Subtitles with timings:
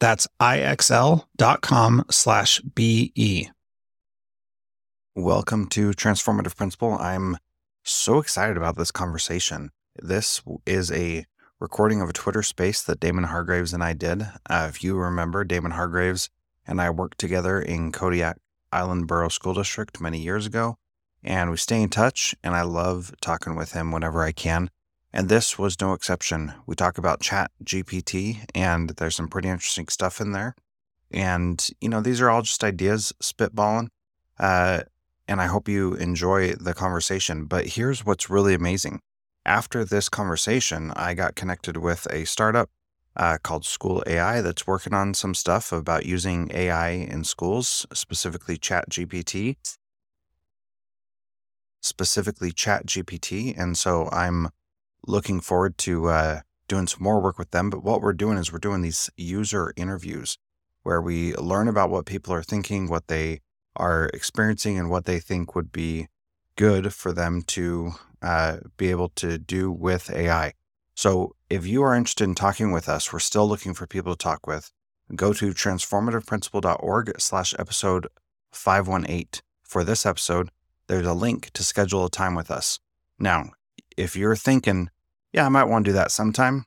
[0.00, 3.50] That's ixl.com slash BE.
[5.16, 6.92] Welcome to Transformative Principal.
[6.92, 7.36] I'm
[7.82, 9.70] so excited about this conversation.
[9.96, 11.26] This is a
[11.58, 14.22] recording of a Twitter space that Damon Hargraves and I did.
[14.48, 16.30] Uh, if you remember, Damon Hargraves
[16.64, 18.36] and I worked together in Kodiak
[18.70, 20.76] Island Borough School District many years ago,
[21.24, 24.70] and we stay in touch, and I love talking with him whenever I can.
[25.18, 26.54] And this was no exception.
[26.64, 30.54] We talk about Chat GPT, and there's some pretty interesting stuff in there.
[31.10, 33.88] And, you know, these are all just ideas spitballing.
[34.38, 34.82] Uh,
[35.26, 37.46] and I hope you enjoy the conversation.
[37.46, 39.00] But here's what's really amazing.
[39.44, 42.70] After this conversation, I got connected with a startup
[43.16, 48.56] uh, called School AI that's working on some stuff about using AI in schools, specifically
[48.56, 49.56] Chat GPT.
[51.82, 53.58] Specifically, Chat GPT.
[53.58, 54.50] And so I'm
[55.08, 57.70] looking forward to uh, doing some more work with them.
[57.70, 60.38] But what we're doing is we're doing these user interviews
[60.82, 63.40] where we learn about what people are thinking, what they
[63.74, 66.08] are experiencing, and what they think would be
[66.56, 67.92] good for them to
[68.22, 70.52] uh, be able to do with AI.
[70.94, 74.18] So if you are interested in talking with us, we're still looking for people to
[74.18, 74.72] talk with.
[75.14, 78.08] Go to transformativeprincipal.org slash episode
[78.52, 79.26] 518
[79.62, 80.50] For this episode,
[80.86, 82.80] there's a link to schedule a time with us.
[83.18, 83.50] Now,
[83.96, 84.90] if you're thinking,
[85.32, 86.64] yeah, I might want to do that sometime,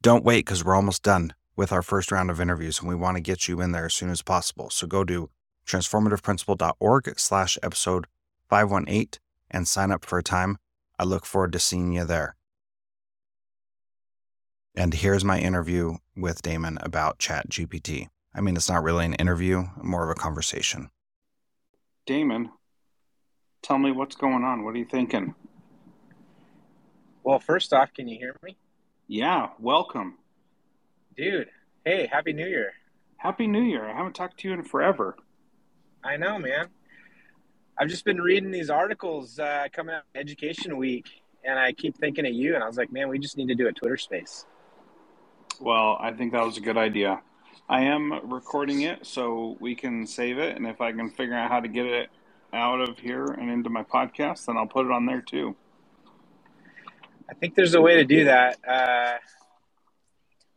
[0.00, 3.16] don't wait because we're almost done with our first round of interviews and we want
[3.16, 4.70] to get you in there as soon as possible.
[4.70, 5.28] So go to
[5.66, 8.06] transformativeprincipal.org slash episode
[8.48, 9.20] 518
[9.50, 10.58] and sign up for a time.
[10.98, 12.36] I look forward to seeing you there.
[14.74, 18.06] And here's my interview with Damon about Chat GPT.
[18.32, 20.90] I mean, it's not really an interview, more of a conversation.
[22.06, 22.50] Damon,
[23.62, 24.64] tell me what's going on.
[24.64, 25.34] What are you thinking?
[27.22, 28.56] Well, first off, can you hear me?
[29.06, 30.18] Yeah, welcome.
[31.16, 31.48] Dude,
[31.84, 32.72] hey, Happy New Year.
[33.16, 33.84] Happy New Year.
[33.84, 35.16] I haven't talked to you in forever.
[36.04, 36.68] I know, man.
[37.78, 41.06] I've just been reading these articles uh, coming out of Education Week,
[41.44, 43.54] and I keep thinking of you, and I was like, man, we just need to
[43.54, 44.46] do a Twitter space.
[45.60, 47.20] Well, I think that was a good idea.
[47.68, 51.50] I am recording it so we can save it, and if I can figure out
[51.50, 52.10] how to get it
[52.52, 55.56] out of here and into my podcast, then I'll put it on there too.
[57.30, 58.58] I think there's a way to do that.
[58.66, 59.18] Uh,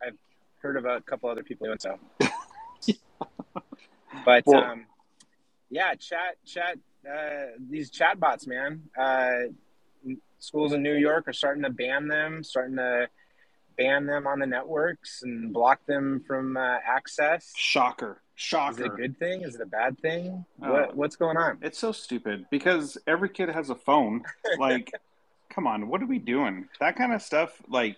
[0.06, 0.18] I've
[0.62, 2.00] heard about a couple other people doing so.
[4.26, 4.86] but well, um,
[5.70, 6.78] yeah, chat, chat,
[7.10, 8.84] uh, these chatbots, man.
[8.98, 9.52] Uh,
[10.40, 13.08] schools in New York are starting to ban them, starting to
[13.78, 17.52] ban them on the networks and block them from uh, access.
[17.56, 18.22] Shocker.
[18.36, 18.72] Shocker.
[18.72, 19.42] Is it a good thing?
[19.42, 20.46] Is it a bad thing?
[20.58, 21.60] What, uh, what's going on?
[21.62, 24.24] It's so stupid because every kid has a phone.
[24.58, 24.92] Like,
[25.54, 26.68] come on, what are we doing?
[26.80, 27.98] That kind of stuff, like,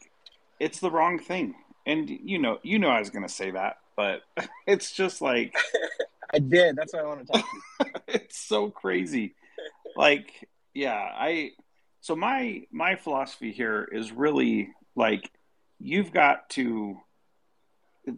[0.59, 1.55] it's the wrong thing.
[1.85, 4.21] And you know, you know, I was going to say that, but
[4.67, 5.55] it's just like
[6.33, 6.75] I did.
[6.75, 7.45] That's what I want to talk
[7.81, 8.01] to.
[8.07, 9.35] it's so crazy.
[9.95, 11.51] Like, yeah, I.
[12.01, 15.29] So my my philosophy here is really like
[15.79, 16.97] you've got to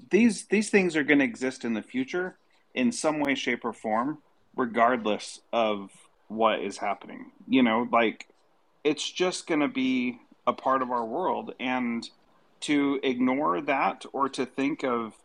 [0.09, 2.37] these these things are going to exist in the future
[2.73, 4.17] in some way shape or form
[4.55, 5.91] regardless of
[6.27, 8.27] what is happening you know like
[8.85, 12.09] it's just going to be a part of our world and
[12.61, 15.15] to ignore that or to think of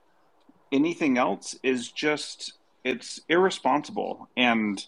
[0.72, 2.54] anything else is just
[2.84, 4.86] it's irresponsible and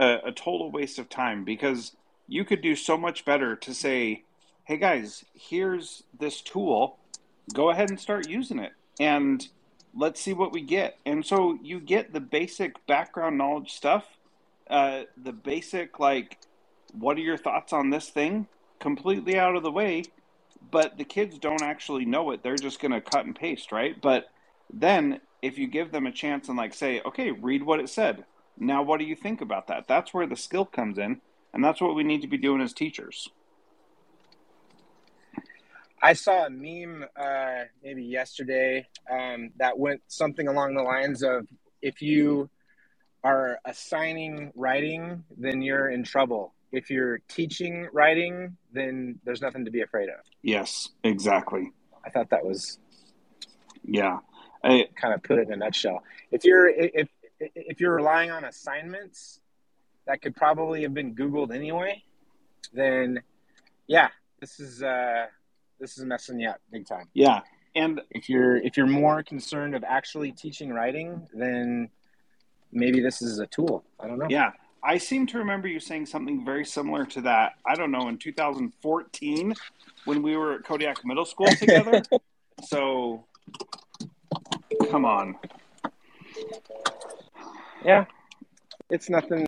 [0.00, 1.92] a, a total waste of time because
[2.26, 4.24] you could do so much better to say,
[4.64, 6.98] hey guys, here's this tool.
[7.54, 8.72] Go ahead and start using it.
[8.98, 9.46] And
[9.94, 10.98] let's see what we get.
[11.06, 14.04] And so you get the basic background knowledge stuff,
[14.68, 16.38] uh, the basic, like,
[16.92, 18.46] what are your thoughts on this thing?
[18.80, 20.04] Completely out of the way.
[20.70, 22.42] But the kids don't actually know it.
[22.42, 24.00] They're just going to cut and paste, right?
[24.00, 24.30] But
[24.72, 28.24] then if you give them a chance and, like, say, okay, read what it said.
[28.58, 29.86] Now, what do you think about that?
[29.86, 31.20] That's where the skill comes in.
[31.54, 33.28] And that's what we need to be doing as teachers.
[36.02, 41.46] I saw a meme uh, maybe yesterday um, that went something along the lines of
[41.82, 42.50] if you
[43.24, 46.54] are assigning writing, then you're in trouble.
[46.70, 50.20] If you're teaching writing, then there's nothing to be afraid of.
[50.42, 51.72] Yes, exactly.
[52.04, 52.78] I thought that was
[53.84, 54.18] yeah.
[54.62, 56.02] I kind of put it in a nutshell.
[56.30, 57.08] If you're if
[57.40, 59.40] if you're relying on assignments
[60.06, 62.02] that could probably have been Googled anyway,
[62.72, 63.22] then
[63.86, 64.08] yeah,
[64.40, 65.26] this is uh,
[65.78, 67.08] this is messing you up big time.
[67.14, 67.40] Yeah,
[67.74, 71.88] and if you're if you're more concerned of actually teaching writing, then
[72.72, 73.84] maybe this is a tool.
[74.00, 74.26] I don't know.
[74.28, 74.50] Yeah,
[74.82, 77.54] I seem to remember you saying something very similar to that.
[77.66, 79.54] I don't know in 2014
[80.04, 82.02] when we were at Kodiak Middle School together.
[82.64, 83.24] so,
[84.90, 85.36] come on.
[87.84, 88.06] Yeah,
[88.90, 89.46] it's nothing.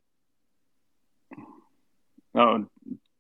[2.35, 2.67] Oh,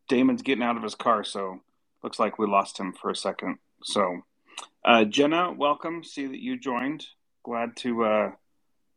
[0.08, 1.60] Damon's getting out of his car, so
[2.02, 3.58] looks like we lost him for a second.
[3.82, 4.22] So,
[4.84, 6.04] uh, Jenna, welcome.
[6.04, 7.06] See that you joined.
[7.44, 8.30] Glad to uh,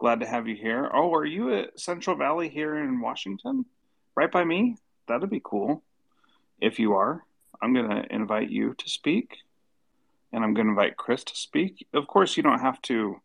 [0.04, 0.92] glad to have you here.
[0.94, 3.64] Oh, are you at Central Valley here in Washington,
[4.18, 4.76] right by me?
[5.08, 5.82] That'd be cool.
[6.60, 7.24] If you are,
[7.62, 9.38] I'm gonna invite you to speak,
[10.34, 11.88] and I'm gonna invite Chris to speak.
[11.94, 13.22] Of course, you don't have to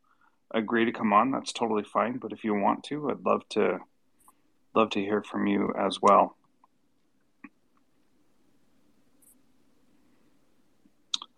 [0.55, 1.33] agree to come on.
[1.33, 2.19] That's totally fine.
[2.19, 3.81] But if you want to, I'd love to
[4.73, 6.37] love to hear from you as well.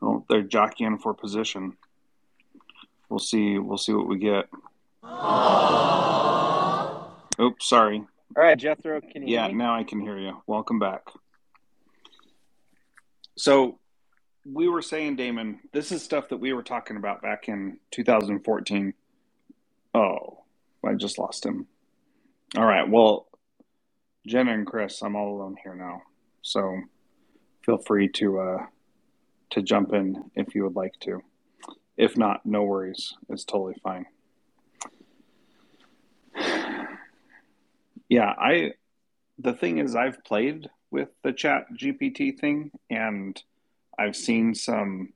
[0.03, 1.79] Well, they're jockeying for position.
[3.09, 3.59] We'll see.
[3.59, 4.51] We'll see what we get.
[5.11, 7.11] Aww.
[7.41, 8.05] Oops, sorry.
[8.37, 9.35] All right, Jethro, can you?
[9.35, 10.41] Yeah, now I can hear you.
[10.47, 11.09] Welcome back.
[13.37, 13.81] So,
[14.47, 18.95] we were saying, Damon, this is stuff that we were talking about back in 2014.
[19.95, 20.45] Oh,
[20.85, 21.67] I just lost him.
[22.57, 22.89] All right.
[22.89, 23.27] Well,
[24.27, 26.03] Jenna and Chris, I'm all alone here now.
[26.43, 26.81] So,
[27.65, 28.67] feel free to uh,
[29.51, 31.21] to jump in if you would like to.
[31.97, 33.15] If not, no worries.
[33.29, 34.07] It's totally fine.
[38.11, 38.73] Yeah, I
[39.39, 43.41] the thing is I've played with the chat GPT thing and
[43.97, 45.13] I've seen some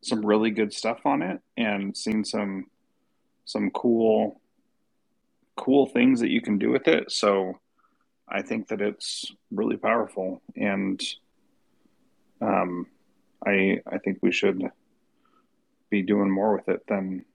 [0.00, 2.66] some really good stuff on it and seen some
[3.44, 4.40] some cool
[5.54, 7.12] cool things that you can do with it.
[7.12, 7.60] So
[8.26, 10.98] I think that it's really powerful and
[12.40, 12.86] um
[13.46, 14.62] I I think we should
[15.90, 17.26] be doing more with it than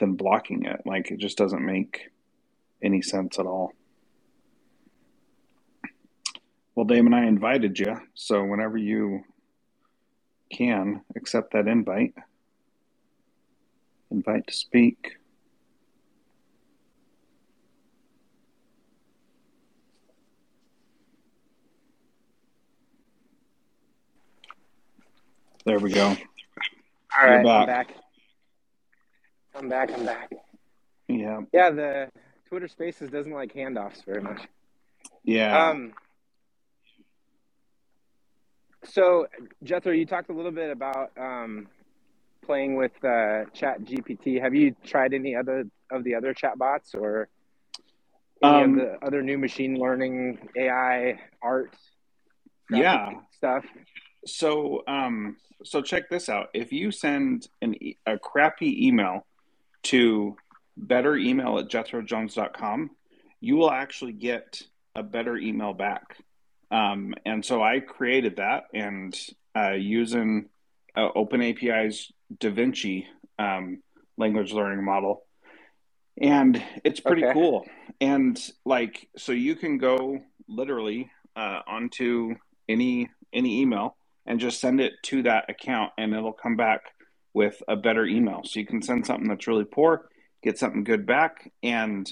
[0.00, 0.82] than blocking it.
[0.84, 2.10] Like it just doesn't make
[2.82, 3.72] any sense at all.
[6.74, 9.24] Well, Damon, I invited you, so whenever you
[10.52, 12.14] can accept that invite,
[14.10, 15.16] invite to speak.
[25.64, 26.06] There we go.
[26.06, 26.16] All
[27.26, 27.60] right, back.
[27.60, 27.94] I'm back.
[29.54, 29.92] I'm back.
[29.92, 30.32] I'm back.
[31.08, 31.40] Yeah.
[31.52, 32.08] Yeah, the
[32.48, 34.42] Twitter Spaces doesn't like handoffs very much.
[35.22, 35.68] Yeah.
[35.68, 35.92] Um.
[38.84, 39.26] So,
[39.62, 41.68] Jethro, you talked a little bit about um,
[42.44, 44.40] playing with uh, Chat GPT.
[44.40, 47.28] Have you tried any other of the other chatbots or
[48.42, 51.74] any um, of the other new machine learning AI art?
[52.70, 53.10] Yeah.
[53.36, 53.64] Stuff.
[54.24, 56.48] So, um, so check this out.
[56.54, 57.74] If you send an
[58.06, 59.26] a crappy email
[59.84, 60.36] to
[60.78, 62.90] better email at jethrojones.com,
[63.40, 64.62] you will actually get
[64.94, 66.16] a better email back.
[66.70, 69.18] Um, and so I created that and
[69.56, 70.48] uh, using
[70.96, 73.04] uh, Open API's DaVinci
[73.38, 73.82] um,
[74.16, 75.24] language learning model.
[76.20, 77.32] And it's pretty okay.
[77.32, 77.64] cool.
[78.00, 82.34] And like, so you can go literally uh, onto
[82.68, 86.80] any any email and just send it to that account and it'll come back
[87.34, 88.42] with a better email.
[88.44, 90.08] So you can send something that's really poor,
[90.42, 91.50] get something good back.
[91.62, 92.10] And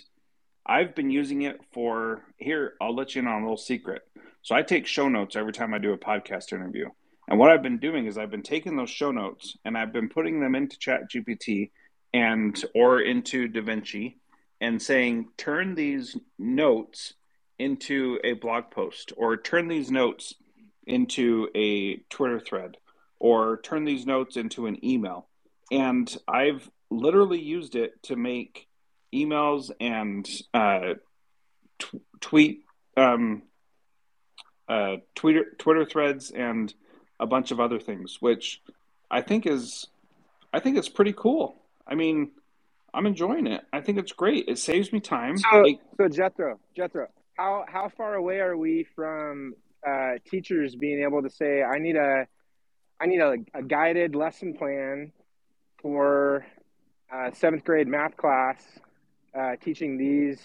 [0.64, 4.02] I've been using it for here, I'll let you in on a little secret.
[4.42, 6.88] So I take show notes every time I do a podcast interview.
[7.28, 10.08] And what I've been doing is I've been taking those show notes and I've been
[10.08, 11.70] putting them into Chat GPT
[12.12, 14.16] and or into DaVinci
[14.60, 17.14] and saying, turn these notes
[17.58, 20.34] into a blog post or turn these notes
[20.86, 22.76] into a Twitter thread
[23.18, 25.28] or turn these notes into an email.
[25.70, 28.68] And I've literally used it to make
[29.14, 30.94] emails and uh,
[31.78, 32.64] t- tweet
[32.96, 33.42] um,
[34.68, 36.72] uh, Twitter Twitter threads and
[37.18, 38.62] a bunch of other things, which
[39.10, 39.86] I think is
[40.52, 41.56] I think it's pretty cool.
[41.86, 42.30] I mean,
[42.92, 43.62] I'm enjoying it.
[43.72, 44.46] I think it's great.
[44.48, 45.36] It saves me time.
[45.38, 49.54] So, like, so Jethro, Jethro, how how far away are we from
[49.86, 52.26] uh, teachers being able to say, I need a
[53.00, 55.12] I need a, a guided lesson plan
[55.82, 56.46] for
[57.12, 58.62] uh, seventh grade math class,
[59.38, 60.38] uh, teaching these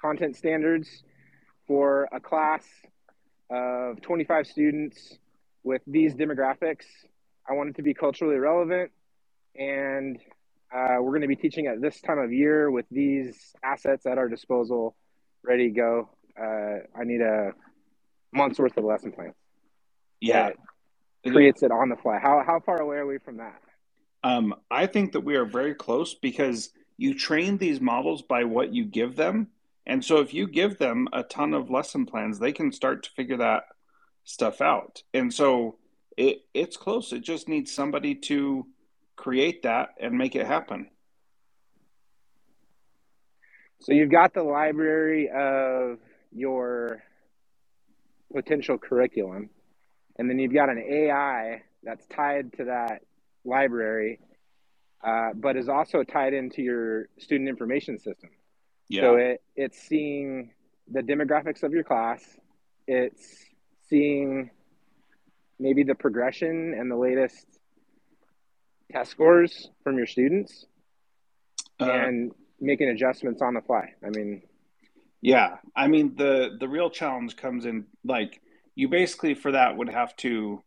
[0.00, 0.88] content standards
[1.66, 2.64] for a class
[3.50, 5.18] of 25 students
[5.62, 6.84] with these demographics.
[7.48, 8.90] I want it to be culturally relevant,
[9.56, 10.18] and
[10.74, 14.18] uh, we're going to be teaching at this time of year with these assets at
[14.18, 14.94] our disposal,
[15.42, 16.10] ready to go.
[16.40, 17.52] Uh, I need a
[18.32, 19.34] month's worth of lesson plans.
[20.20, 20.50] Yeah,
[21.24, 22.18] it creates it on the fly.
[22.18, 23.60] How how far away are we from that?
[24.22, 28.74] Um, I think that we are very close because you train these models by what
[28.74, 29.48] you give them.
[29.86, 33.10] And so if you give them a ton of lesson plans, they can start to
[33.10, 33.64] figure that
[34.24, 35.02] stuff out.
[35.14, 35.78] And so
[36.16, 37.12] it it's close.
[37.12, 38.66] It just needs somebody to
[39.16, 40.90] create that and make it happen.
[43.80, 45.98] So you've got the library of
[46.32, 47.02] your
[48.32, 49.48] potential curriculum,
[50.16, 53.02] and then you've got an AI that's tied to that
[53.44, 54.20] library,
[55.04, 58.30] uh, but is also tied into your student information system.
[58.88, 59.02] Yeah.
[59.02, 60.50] So it, it's seeing
[60.90, 62.22] the demographics of your class,
[62.86, 63.44] it's
[63.88, 64.50] seeing
[65.58, 67.46] maybe the progression and the latest
[68.90, 70.66] test scores from your students,
[71.80, 73.94] uh, and making adjustments on the fly.
[74.04, 74.42] I mean,
[75.20, 78.40] yeah, I mean the the real challenge comes in like
[78.74, 80.62] you basically for that would have to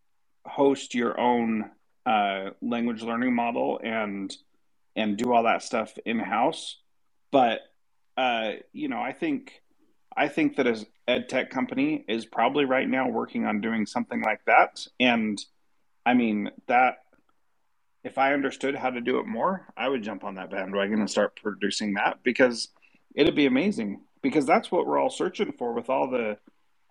[0.45, 1.71] host your own
[2.05, 4.35] uh, language learning model and
[4.95, 6.77] and do all that stuff in house.
[7.31, 7.61] But
[8.17, 9.61] uh, you know, I think
[10.15, 14.21] I think that as ed tech company is probably right now working on doing something
[14.21, 14.85] like that.
[14.99, 15.43] And
[16.05, 16.97] I mean that
[18.03, 21.09] if I understood how to do it more, I would jump on that bandwagon and
[21.09, 22.69] start producing that because
[23.15, 24.01] it'd be amazing.
[24.21, 26.37] Because that's what we're all searching for with all the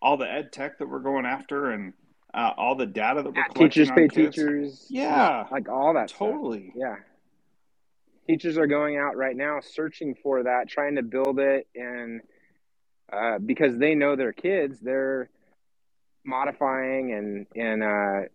[0.00, 1.92] all the ed tech that we're going after and
[2.34, 4.36] uh, all the data that we're teachers pay kids.
[4.36, 6.76] teachers yeah like all that totally stuff.
[6.76, 6.96] yeah
[8.26, 12.20] teachers are going out right now searching for that trying to build it and
[13.12, 15.28] uh, because they know their kids they're
[16.24, 18.28] modifying and and uh,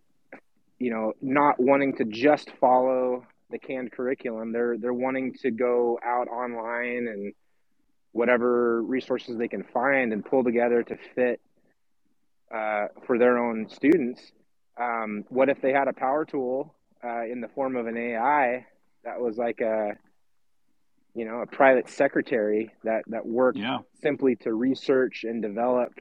[0.78, 5.98] you know not wanting to just follow the canned curriculum they're they're wanting to go
[6.04, 7.32] out online and
[8.12, 11.40] whatever resources they can find and pull together to fit
[12.54, 14.20] uh, for their own students.
[14.80, 16.74] Um, what if they had a power tool
[17.04, 18.66] uh, in the form of an AI
[19.04, 19.96] that was like a,
[21.14, 23.78] you know, a private secretary that that worked yeah.
[24.02, 25.92] simply to research and develop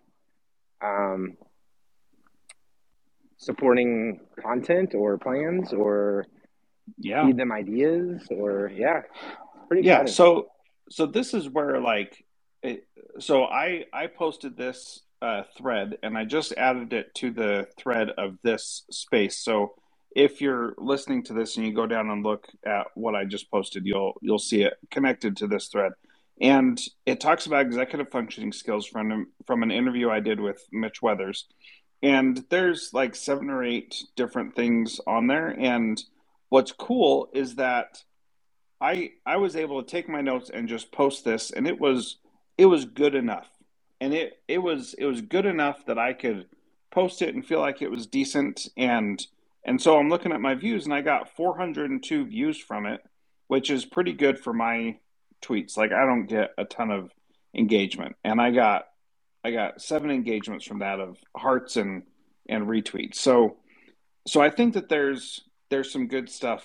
[0.81, 1.37] um,
[3.37, 6.25] supporting content or plans or
[6.97, 7.25] yeah.
[7.25, 9.01] feed them ideas or yeah,
[9.67, 10.01] pretty yeah.
[10.01, 10.13] Exciting.
[10.13, 10.47] So
[10.89, 12.23] so this is where like,
[12.61, 12.87] it,
[13.19, 18.09] so I I posted this uh, thread, and I just added it to the thread
[18.17, 19.39] of this space.
[19.39, 19.73] So
[20.15, 23.51] if you're listening to this and you go down and look at what I just
[23.51, 25.93] posted, you'll you'll see it connected to this thread.
[26.39, 31.01] And it talks about executive functioning skills from from an interview I did with Mitch
[31.01, 31.45] Weathers.
[32.03, 35.47] And there's like seven or eight different things on there.
[35.47, 36.01] And
[36.49, 38.03] what's cool is that
[38.79, 42.17] I I was able to take my notes and just post this, and it was
[42.57, 43.49] it was good enough
[43.99, 46.45] and it it was it was good enough that I could
[46.91, 49.25] post it and feel like it was decent and
[49.65, 53.01] and so I'm looking at my views and I got 402 views from it,
[53.47, 54.97] which is pretty good for my
[55.41, 55.75] tweets.
[55.75, 57.11] Like I don't get a ton of
[57.53, 58.85] engagement and I got
[59.43, 62.03] I got seven engagements from that of hearts and
[62.47, 63.15] and retweets.
[63.15, 63.57] So
[64.27, 66.63] so I think that there's there's some good stuff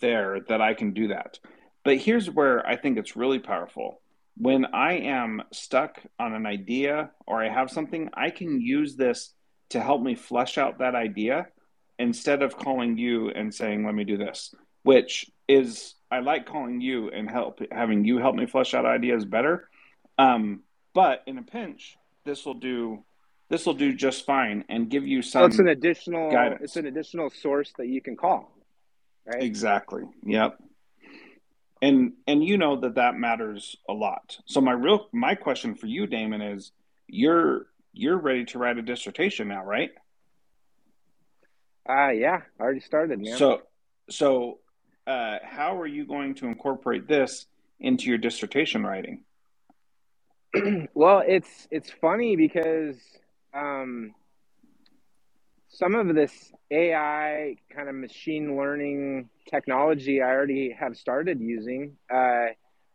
[0.00, 1.38] there that I can do that.
[1.84, 3.99] But here's where I think it's really powerful
[4.40, 9.34] when I am stuck on an idea or I have something, I can use this
[9.68, 11.48] to help me flesh out that idea
[11.98, 16.80] instead of calling you and saying, let me do this, which is, I like calling
[16.80, 19.68] you and help having you help me flesh out ideas better.
[20.16, 20.60] Um,
[20.94, 23.04] but in a pinch, this will do
[23.50, 25.42] this will do just fine and give you some.
[25.42, 26.30] So it's an additional.
[26.30, 26.60] Guidance.
[26.62, 28.52] It's an additional source that you can call.
[29.26, 29.42] Right.
[29.42, 30.04] Exactly.
[30.24, 30.58] Yep.
[31.82, 34.38] And and you know that that matters a lot.
[34.46, 36.72] So my real my question for you, Damon, is
[37.06, 39.90] you're you're ready to write a dissertation now, right?
[41.88, 43.36] Uh yeah, I already started, man.
[43.36, 43.62] So
[44.10, 44.58] so
[45.06, 47.46] uh, how are you going to incorporate this
[47.80, 49.24] into your dissertation writing?
[50.94, 52.96] well, it's it's funny because
[53.54, 54.14] um,
[55.70, 61.96] some of this AI kind of machine learning technology I already have started using.
[62.12, 62.46] Uh,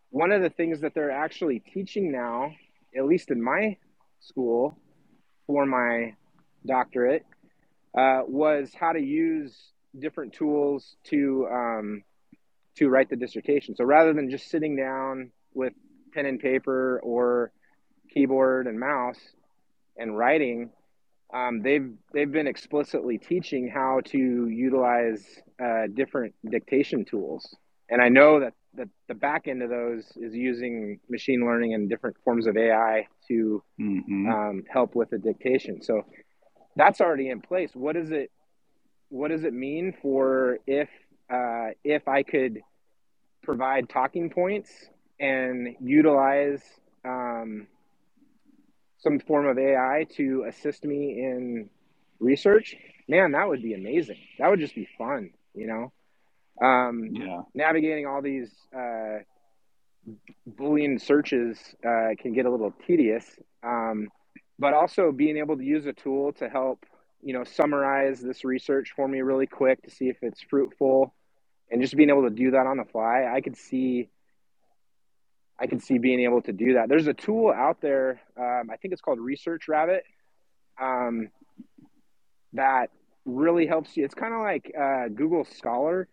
[0.10, 2.52] one of the things that they're actually teaching now,
[2.96, 3.78] at least in my
[4.20, 4.78] school,
[5.48, 6.16] for my
[6.66, 7.26] doctorate,
[7.98, 9.56] uh, was how to use
[9.98, 12.04] different tools to um,
[12.76, 13.74] to write the dissertation.
[13.76, 15.72] So rather than just sitting down with
[16.14, 17.54] pen and paper or
[18.14, 19.20] keyboard and mouse
[19.98, 20.72] and writing,
[21.34, 25.24] um, they've they've been explicitly teaching how to utilize
[25.64, 27.56] uh, different dictation tools.
[27.90, 31.90] And I know that, that the back end of those is using machine learning and
[31.90, 34.30] different forms of AI to mm-hmm.
[34.30, 35.82] um, help with the dictation.
[35.82, 36.04] So
[36.76, 37.72] that's already in place.
[37.74, 38.32] What does it
[39.10, 40.90] what does it mean for if
[41.30, 42.60] uh, if I could
[43.44, 44.70] provide talking points
[45.20, 46.62] and utilize
[47.04, 47.68] um,
[48.98, 51.70] some form of AI to assist me in
[52.20, 52.76] research,
[53.08, 54.18] man, that would be amazing.
[54.40, 55.92] That would just be fun, you know.
[56.66, 57.42] Um, yeah.
[57.54, 59.20] Navigating all these uh,
[60.50, 63.26] Boolean searches uh, can get a little tedious,
[63.64, 64.10] um,
[64.58, 66.86] but also being able to use a tool to help,
[67.22, 71.14] you know, summarize this research for me really quick to see if it's fruitful,
[71.70, 74.10] and just being able to do that on the fly, I could see
[75.60, 76.90] I can see being able to do that.
[76.90, 78.22] There's a tool out there.
[78.38, 80.04] Um, I think it's called Research Rabbit.
[80.82, 81.30] Um,
[82.54, 82.88] that
[83.26, 84.04] really helps you.
[84.04, 86.08] It's kind of like uh, Google Scholar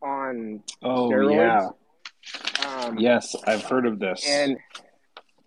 [0.00, 1.72] on oh steroids.
[2.62, 4.56] yeah um, yes I've heard of this and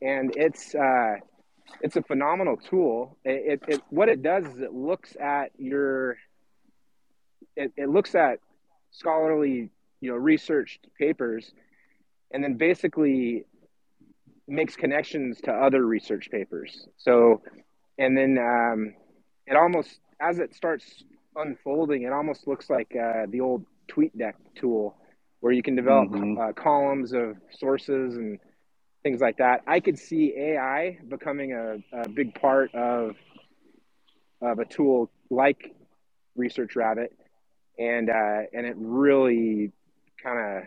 [0.02, 1.16] and it's uh,
[1.82, 3.18] it's a phenomenal tool.
[3.24, 6.18] It, it, it, what it does is it looks at your
[7.56, 8.40] it, it looks at
[8.92, 11.52] scholarly you know researched papers
[12.34, 13.46] and then basically
[14.48, 16.88] makes connections to other research papers.
[16.98, 17.42] So,
[17.98, 18.94] and then um,
[19.48, 21.04] it almost, as it starts
[21.36, 24.98] unfolding, it almost looks like uh, the old TweetDeck tool
[25.40, 26.40] where you can develop mm-hmm.
[26.40, 28.40] uh, columns of sources and
[29.04, 29.62] things like that.
[29.66, 33.16] I could see AI becoming a, a big part of,
[34.42, 35.74] of a tool like
[36.36, 37.18] Research Rabbit.
[37.80, 39.72] And, uh, and it really
[40.22, 40.64] kind of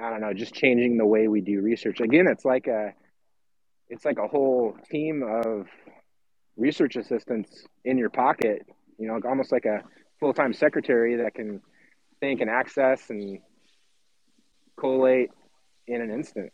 [0.00, 2.00] I don't know, just changing the way we do research.
[2.00, 2.92] Again, it's like a
[3.88, 5.66] it's like a whole team of
[6.56, 8.66] research assistants in your pocket,
[8.98, 9.82] you know, almost like a
[10.20, 11.62] full-time secretary that can
[12.20, 13.38] think and access and
[14.78, 15.30] collate
[15.86, 16.52] in an instant.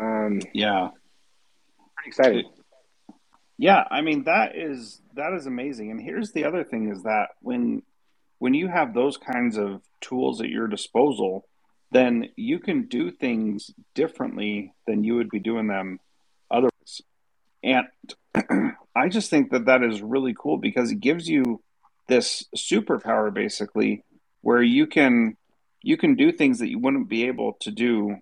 [0.00, 0.88] Um, yeah.
[1.96, 2.44] Pretty excited.
[3.56, 5.90] Yeah, I mean that is that is amazing.
[5.90, 7.82] And here's the other thing is that when
[8.38, 11.47] when you have those kinds of tools at your disposal,
[11.90, 15.98] then you can do things differently than you would be doing them
[16.50, 17.02] otherwise.
[17.62, 17.86] And
[18.96, 21.62] I just think that that is really cool because it gives you
[22.08, 24.04] this superpower basically
[24.42, 25.36] where you can
[25.82, 28.16] you can do things that you wouldn't be able to do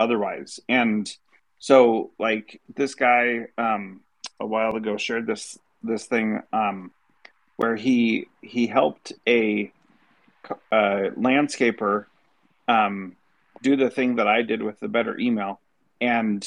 [0.00, 0.60] otherwise.
[0.68, 1.10] And
[1.58, 4.00] so like this guy um
[4.40, 6.90] a while ago shared this this thing um
[7.56, 9.72] where he he helped a
[10.72, 12.06] uh, landscaper
[12.68, 13.16] um,
[13.62, 15.60] do the thing that I did with the better email,
[16.00, 16.46] and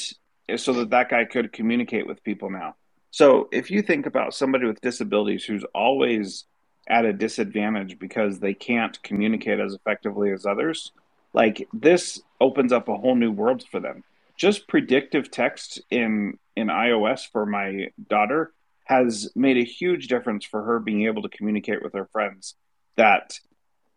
[0.56, 2.76] so that that guy could communicate with people now.
[3.10, 6.44] So if you think about somebody with disabilities who's always
[6.88, 10.92] at a disadvantage because they can't communicate as effectively as others,
[11.32, 14.04] like this opens up a whole new world for them.
[14.36, 18.52] Just predictive text in in iOS for my daughter
[18.84, 22.54] has made a huge difference for her being able to communicate with her friends.
[22.96, 23.38] That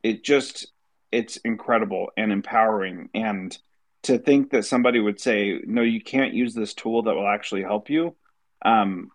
[0.01, 0.71] it just
[1.12, 3.10] it's incredible and empowering.
[3.13, 3.58] And
[4.04, 7.63] to think that somebody would say no you can't use this tool that will actually
[7.63, 8.15] help you
[8.63, 9.12] um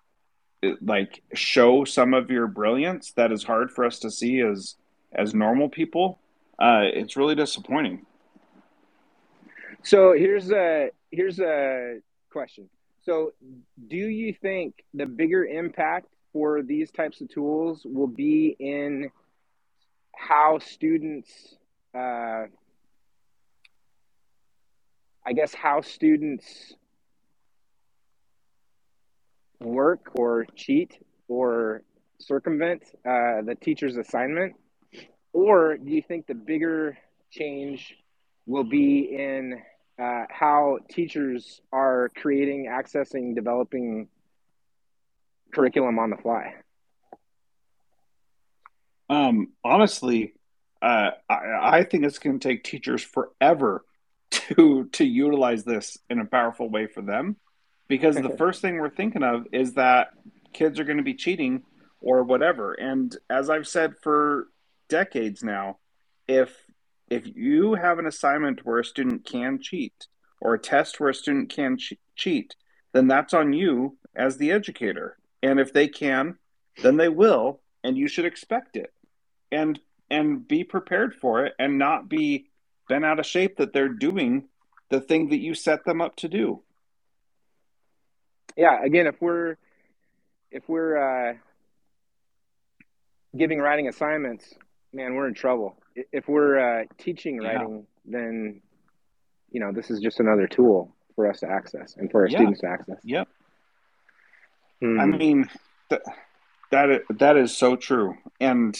[0.80, 4.76] like show some of your brilliance that is hard for us to see as
[5.14, 6.18] as normal people
[6.58, 8.04] uh it's really disappointing.
[9.82, 11.98] So here's a here's a
[12.30, 12.68] question.
[13.02, 13.32] So
[13.88, 19.10] do you think the bigger impact for these types of tools will be in
[20.16, 21.56] how students
[21.94, 22.46] uh,
[25.26, 26.74] I guess, how students
[29.60, 31.82] work or cheat or
[32.18, 34.54] circumvent uh, the teacher's assignment?
[35.32, 36.98] Or do you think the bigger
[37.30, 37.96] change
[38.46, 39.62] will be in
[39.98, 44.08] uh, how teachers are creating, accessing, developing
[45.54, 46.54] curriculum on the fly.
[49.08, 50.34] Um, honestly,
[50.84, 53.84] uh, I, I think it's going to take teachers forever
[54.30, 57.36] to to utilize this in a powerful way for them,
[57.88, 60.08] because the first thing we're thinking of is that
[60.52, 61.62] kids are going to be cheating
[62.00, 62.74] or whatever.
[62.74, 64.48] And as I've said for
[64.88, 65.78] decades now,
[66.26, 66.50] if
[67.08, 70.08] if you have an assignment where a student can cheat
[70.40, 72.56] or a test where a student can che- cheat,
[72.92, 75.16] then that's on you as the educator.
[75.42, 76.38] And if they can,
[76.82, 78.92] then they will, and you should expect it.
[79.52, 79.78] And
[80.14, 82.46] and be prepared for it and not be
[82.88, 84.44] bent out of shape that they're doing
[84.88, 86.62] the thing that you set them up to do.
[88.56, 89.56] Yeah, again, if we're
[90.52, 90.96] if we're
[91.30, 91.34] uh,
[93.36, 94.54] giving writing assignments,
[94.92, 95.76] man, we're in trouble.
[96.12, 98.18] If we're uh, teaching writing, yeah.
[98.18, 98.60] then
[99.50, 102.38] you know this is just another tool for us to access and for our yeah.
[102.38, 102.98] students to access.
[103.02, 103.28] Yep.
[104.80, 105.00] Hmm.
[105.00, 105.50] I mean,
[105.88, 106.02] th-
[106.70, 108.78] that is, that is so true, and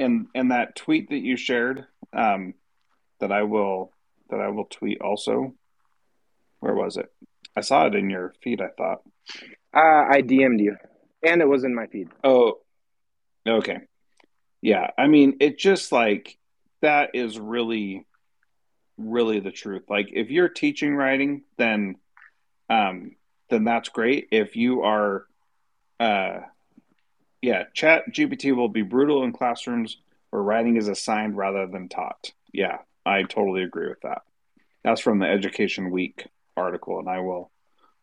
[0.00, 2.54] and and that tweet that you shared, um,
[3.20, 3.92] that I will
[4.30, 5.54] that I will tweet also.
[6.60, 7.10] Where was it?
[7.56, 8.60] I saw it in your feed.
[8.60, 9.02] I thought.
[9.74, 10.76] Uh, I DM'd you,
[11.22, 12.08] and it was in my feed.
[12.24, 12.58] Oh,
[13.46, 13.78] okay.
[14.62, 16.36] Yeah, I mean, it just like
[16.82, 18.06] that is really,
[18.98, 19.84] really the truth.
[19.88, 21.96] Like, if you're teaching writing, then,
[22.68, 23.16] um,
[23.48, 24.28] then that's great.
[24.32, 25.24] If you are,
[25.98, 26.40] uh,
[27.42, 29.98] yeah, Chat GPT will be brutal in classrooms
[30.30, 32.32] where writing is assigned rather than taught.
[32.52, 34.22] Yeah, I totally agree with that.
[34.84, 36.26] That's from the Education Week
[36.56, 37.50] article, and I will,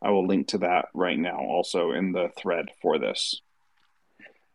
[0.02, 3.41] I will link to that right now also in the thread for this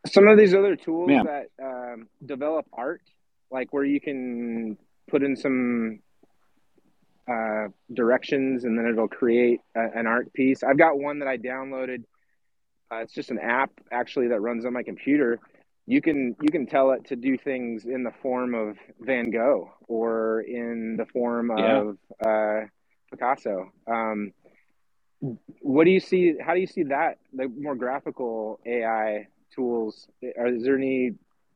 [0.07, 1.27] some of these other tools Man.
[1.27, 3.03] that um, develop art,
[3.51, 4.77] like where you can
[5.09, 6.01] put in some
[7.29, 10.63] uh, directions and then it'll create a, an art piece.
[10.63, 12.05] I've got one that I downloaded.
[12.93, 15.39] Uh, it's just an app actually that runs on my computer.
[15.87, 19.73] You can you can tell it to do things in the form of Van Gogh
[19.89, 21.81] or in the form yeah.
[21.81, 22.67] of uh,
[23.11, 23.73] Picasso.
[23.87, 24.33] Um,
[25.61, 26.35] what do you see?
[26.45, 31.13] How do you see that the more graphical AI tools are, is there any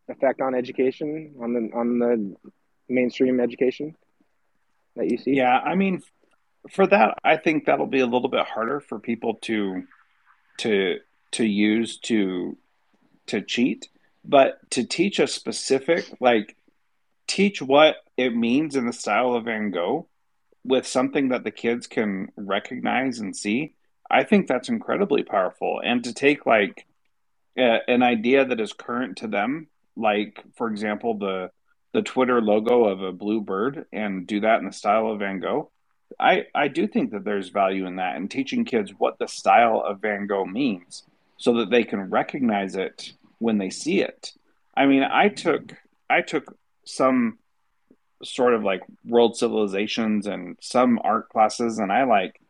[0.08, 2.36] effect on education on the on the
[2.88, 3.96] mainstream education
[4.94, 6.00] that you see yeah i mean
[6.70, 9.82] for that i think that'll be a little bit harder for people to
[10.58, 10.98] to
[11.32, 12.56] to use to
[13.26, 13.88] to cheat
[14.24, 16.56] but to teach a specific like
[17.26, 20.06] teach what it means in the style of van gogh
[20.64, 23.74] with something that the kids can recognize and see
[24.10, 26.86] i think that's incredibly powerful and to take like
[27.56, 31.50] an idea that is current to them, like for example the
[31.92, 35.40] the Twitter logo of a blue bird, and do that in the style of Van
[35.40, 35.70] Gogh.
[36.20, 39.82] I I do think that there's value in that and teaching kids what the style
[39.84, 41.04] of Van Gogh means,
[41.36, 44.32] so that they can recognize it when they see it.
[44.76, 45.74] I mean, I took
[46.08, 47.38] I took some
[48.22, 52.40] sort of like world civilizations and some art classes, and I like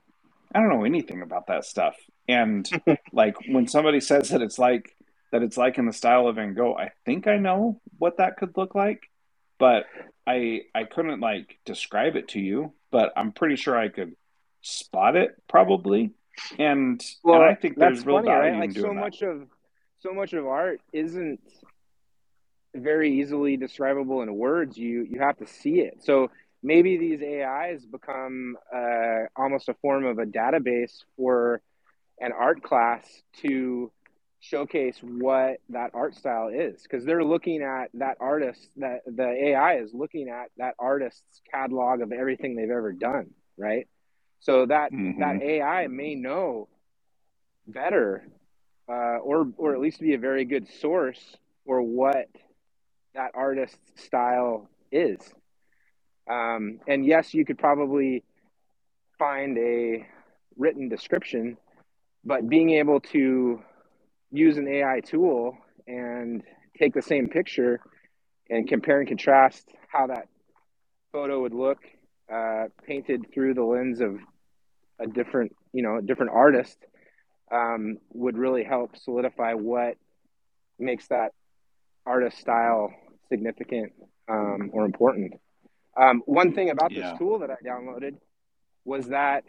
[0.54, 1.96] I don't know anything about that stuff.
[2.28, 2.68] And
[3.12, 4.94] like when somebody says that it's like
[5.32, 8.36] that it's like in the style of Van Gogh, I think I know what that
[8.36, 9.10] could look like,
[9.58, 9.86] but
[10.26, 14.14] I I couldn't like describe it to you, but I'm pretty sure I could
[14.62, 16.12] spot it probably.
[16.58, 18.60] And, well, and I think there's real funny, value right?
[18.60, 18.94] like so that.
[18.94, 19.48] much of
[19.98, 21.40] so much of art isn't
[22.74, 24.76] very easily describable in words.
[24.76, 26.04] You you have to see it.
[26.04, 26.30] So
[26.62, 31.60] maybe these AIs become uh, almost a form of a database for
[32.20, 33.04] an art class
[33.42, 33.90] to
[34.40, 39.78] showcase what that art style is because they're looking at that artist that the AI
[39.78, 43.88] is looking at that artist's catalog of everything they've ever done, right?
[44.40, 45.20] So that mm-hmm.
[45.20, 46.68] that AI may know
[47.66, 48.26] better,
[48.88, 51.20] uh, or or at least be a very good source
[51.64, 52.28] for what
[53.14, 55.18] that artist's style is.
[56.30, 58.24] Um, and yes, you could probably
[59.18, 60.06] find a
[60.56, 61.56] written description,
[62.24, 63.62] but being able to
[64.30, 66.42] use an AI tool and
[66.78, 67.80] take the same picture
[68.50, 70.28] and compare and contrast how that
[71.12, 71.78] photo would look
[72.32, 74.18] uh, painted through the lens of
[74.98, 76.78] a different, you know, a different artist
[77.52, 79.96] um, would really help solidify what
[80.78, 81.32] makes that
[82.04, 82.92] artist style
[83.28, 83.92] significant
[84.28, 85.34] um, or important.
[85.96, 87.10] Um, one thing about yeah.
[87.10, 88.16] this tool that I downloaded
[88.84, 89.44] was that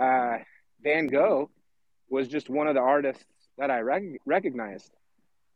[0.00, 0.38] uh,
[0.82, 1.50] Van Gogh
[2.08, 3.24] was just one of the artists
[3.58, 4.92] that I rec- recognized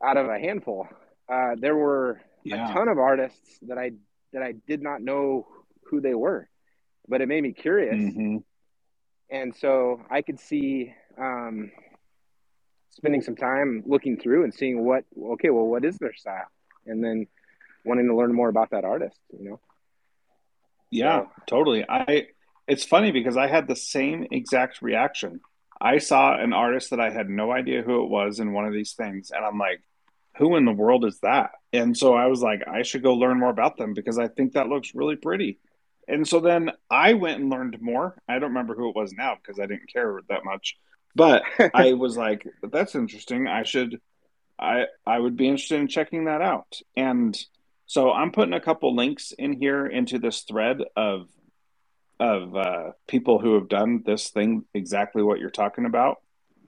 [0.02, 0.88] out of a handful.
[1.28, 2.70] Uh, there were yeah.
[2.70, 3.92] a ton of artists that I
[4.32, 5.46] that I did not know
[5.84, 6.48] who they were,
[7.10, 7.96] but it made me curious.
[7.96, 8.36] Mm-hmm.
[9.30, 11.70] And so I could see um,
[12.90, 16.46] spending some time looking through and seeing what, okay, well, what is their style?
[16.86, 17.26] And then
[17.84, 19.60] wanting to learn more about that artist, you know?
[20.90, 21.30] Yeah, so.
[21.46, 21.84] totally.
[21.88, 22.28] I,
[22.66, 25.40] it's funny because I had the same exact reaction.
[25.80, 28.72] I saw an artist that I had no idea who it was in one of
[28.72, 29.82] these things, and I'm like,
[30.36, 31.52] who in the world is that?
[31.72, 34.52] And so I was like, I should go learn more about them because I think
[34.52, 35.58] that looks really pretty.
[36.08, 38.20] And so then I went and learned more.
[38.28, 40.76] I don't remember who it was now because I didn't care that much.
[41.14, 41.42] But
[41.74, 43.46] I was like, that's interesting.
[43.46, 44.00] I should
[44.60, 46.80] I I would be interested in checking that out.
[46.96, 47.36] And
[47.86, 51.28] so I'm putting a couple links in here into this thread of
[52.20, 56.18] of uh, people who have done this thing exactly what you're talking about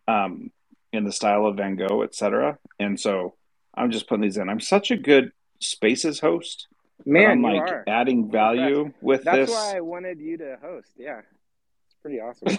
[0.09, 0.51] um,
[0.95, 2.59] in the style of Van Gogh, etc.
[2.81, 3.35] And so
[3.75, 4.49] I'm just putting these in.
[4.49, 6.69] I'm such a good spaces host.
[7.05, 7.85] Man, I'm like are.
[7.87, 9.51] adding value with That's this.
[9.51, 10.91] That's why I wanted you to host.
[10.97, 12.59] Yeah, it's pretty awesome.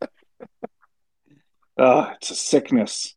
[1.78, 3.14] uh, it's a sickness.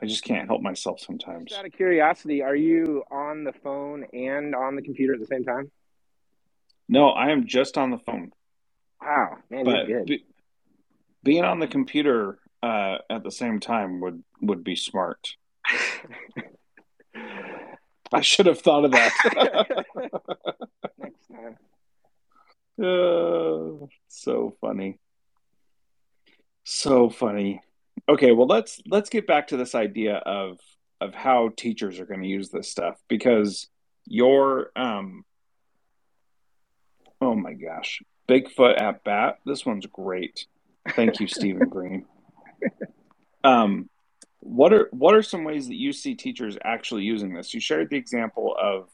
[0.00, 1.50] I just can't help myself sometimes.
[1.50, 5.26] Just out of curiosity, are you on the phone and on the computer at the
[5.26, 5.70] same time?
[6.88, 8.32] No, I am just on the phone.
[9.02, 10.06] Wow, man, but you're good.
[10.06, 10.24] Be,
[11.22, 15.36] being on the computer uh, at the same time would would be smart.
[18.12, 19.12] I should have thought of that.
[20.98, 21.56] Next time.
[22.82, 24.98] Uh, so funny.
[26.64, 27.62] So funny.
[28.08, 30.58] Okay, well let's let's get back to this idea of
[31.00, 33.68] of how teachers are going to use this stuff because
[34.06, 35.24] your um
[37.20, 40.46] oh my gosh bigfoot at bat this one's great
[40.90, 42.04] thank you stephen green
[43.44, 43.88] um
[44.40, 47.54] what are what are some ways that you see teachers actually using this?
[47.54, 48.88] You shared the example of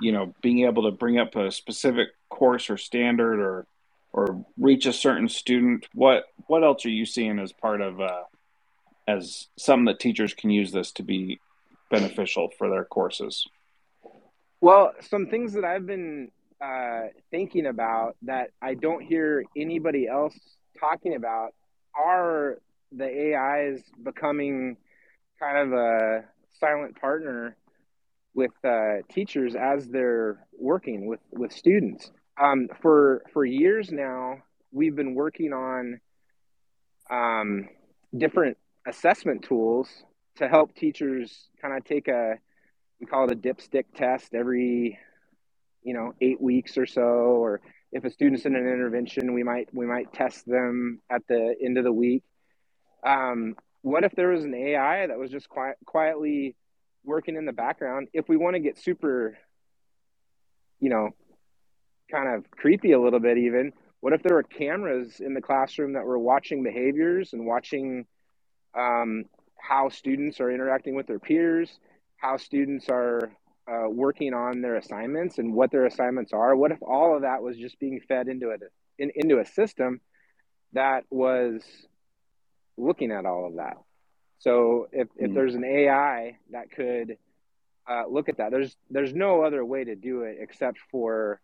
[0.00, 3.66] you know being able to bring up a specific course or standard or
[4.12, 5.86] or reach a certain student.
[5.92, 8.22] What what else are you seeing as part of uh
[9.08, 11.40] as something that teachers can use this to be
[11.90, 13.46] beneficial for their courses?
[14.60, 20.34] Well some things that i've been uh, thinking about that i don't hear anybody else
[20.80, 21.52] talking about
[21.94, 22.58] are
[22.96, 24.76] the AI is becoming
[25.38, 26.24] kind of a
[26.58, 27.56] silent partner
[28.34, 32.10] with uh, teachers as they're working with with students.
[32.40, 34.38] Um, for for years now,
[34.72, 36.00] we've been working on
[37.10, 37.68] um,
[38.16, 38.56] different
[38.86, 39.88] assessment tools
[40.36, 42.34] to help teachers kind of take a
[43.00, 44.98] we call it a dipstick test every
[45.82, 47.60] you know eight weeks or so or
[47.92, 51.78] if a student's in an intervention we might we might test them at the end
[51.78, 52.22] of the week
[53.06, 56.56] um, what if there was an AI that was just quiet, quietly
[57.04, 58.08] working in the background?
[58.12, 59.38] If we want to get super,
[60.80, 61.10] you know,
[62.10, 65.94] kind of creepy a little bit, even, what if there were cameras in the classroom
[65.94, 68.06] that were watching behaviors and watching
[68.76, 69.24] um,
[69.58, 71.70] how students are interacting with their peers,
[72.16, 73.30] how students are
[73.70, 76.56] uh, working on their assignments and what their assignments are?
[76.56, 78.56] What if all of that was just being fed into a
[78.98, 80.00] in, into a system
[80.72, 81.62] that was
[82.76, 83.76] looking at all of that.
[84.38, 85.34] So if, if mm.
[85.34, 87.16] there's an AI that could
[87.88, 91.40] uh, look at that, there's there's no other way to do it except for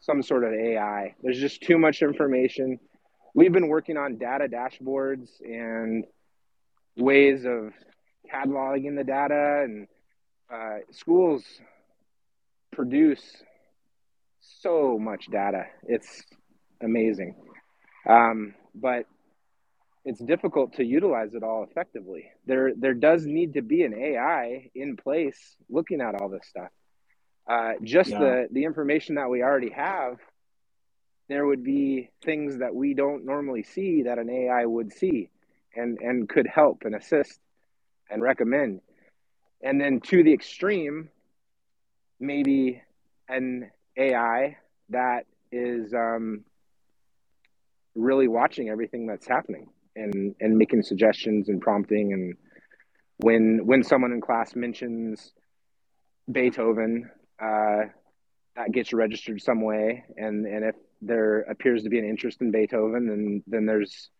[0.00, 1.14] some sort of AI.
[1.22, 2.78] There's just too much information.
[3.34, 6.04] We've been working on data dashboards and
[6.96, 7.72] ways of
[8.32, 9.88] cataloging the data, and
[10.52, 11.42] uh, schools
[12.72, 13.22] produce
[14.40, 15.66] so much data.
[15.84, 16.22] It's
[16.82, 17.36] amazing.
[18.08, 19.06] Um, but
[20.04, 22.30] it's difficult to utilize it all effectively.
[22.46, 26.70] There there does need to be an AI in place looking at all this stuff.
[27.46, 28.18] Uh, just yeah.
[28.18, 30.18] the the information that we already have,
[31.28, 35.30] there would be things that we don't normally see that an AI would see,
[35.76, 37.38] and and could help and assist
[38.10, 38.80] and recommend.
[39.62, 41.10] And then to the extreme,
[42.18, 42.82] maybe
[43.28, 44.56] an AI
[44.88, 46.44] that is um,
[47.94, 52.34] really watching everything that's happening and and making suggestions and prompting and
[53.18, 55.32] when when someone in class mentions
[56.30, 57.82] Beethoven, uh,
[58.56, 62.50] that gets registered some way, and and if there appears to be an interest in
[62.50, 64.10] Beethoven, then then there's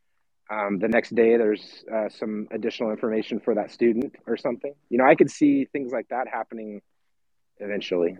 [0.50, 4.74] um, the next day there's uh, some additional information for that student or something.
[4.88, 6.82] You know, I could see things like that happening
[7.58, 8.16] eventually.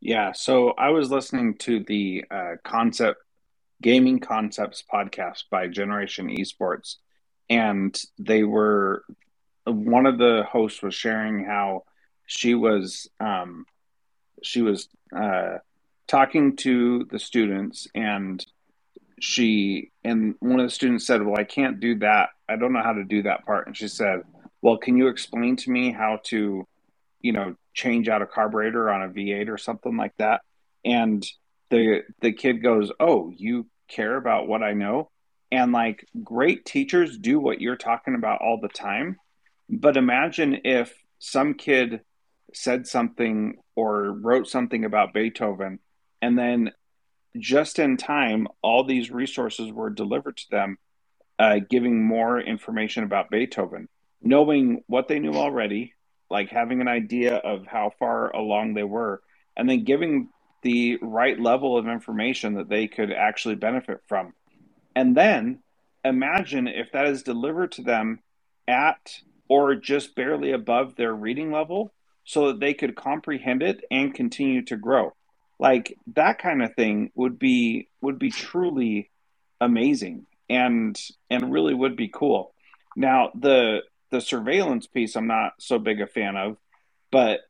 [0.00, 3.22] Yeah, so I was listening to the uh, concept
[3.82, 6.96] Gaming Concepts podcast by Generation Esports,
[7.50, 9.04] and they were
[9.66, 11.84] one of the hosts was sharing how
[12.26, 13.66] she was um,
[14.42, 15.58] she was uh,
[16.06, 18.44] talking to the students and
[19.20, 22.30] she and one of the students said well i can't do that.
[22.48, 23.66] I don't know how to do that part.
[23.66, 24.22] And she said
[24.60, 26.66] well can you explain to me how to
[27.20, 30.42] you know change out a carburetor on a v8 or something like that?
[30.84, 31.24] And
[31.70, 35.10] the the kid goes oh you care about what i know?
[35.52, 39.18] And like great teachers do what you're talking about all the time.
[39.68, 42.00] But imagine if some kid
[42.52, 45.78] said something or wrote something about beethoven
[46.20, 46.72] and then
[47.38, 50.78] just in time, all these resources were delivered to them,
[51.38, 53.88] uh, giving more information about Beethoven,
[54.22, 55.94] knowing what they knew already,
[56.30, 59.20] like having an idea of how far along they were,
[59.56, 60.28] and then giving
[60.64, 64.34] the right level of information that they could actually benefit from.
[64.96, 65.60] And then
[66.04, 68.20] imagine if that is delivered to them
[68.66, 71.92] at or just barely above their reading level
[72.24, 75.12] so that they could comprehend it and continue to grow
[75.58, 79.10] like that kind of thing would be would be truly
[79.60, 80.98] amazing and
[81.30, 82.52] and really would be cool
[82.96, 86.56] now the the surveillance piece i'm not so big a fan of
[87.10, 87.40] but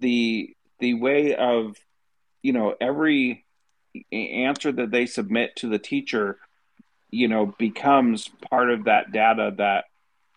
[0.00, 1.76] the the way of
[2.44, 3.44] you know every
[4.12, 6.38] answer that they submit to the teacher
[7.10, 9.86] you know becomes part of that data that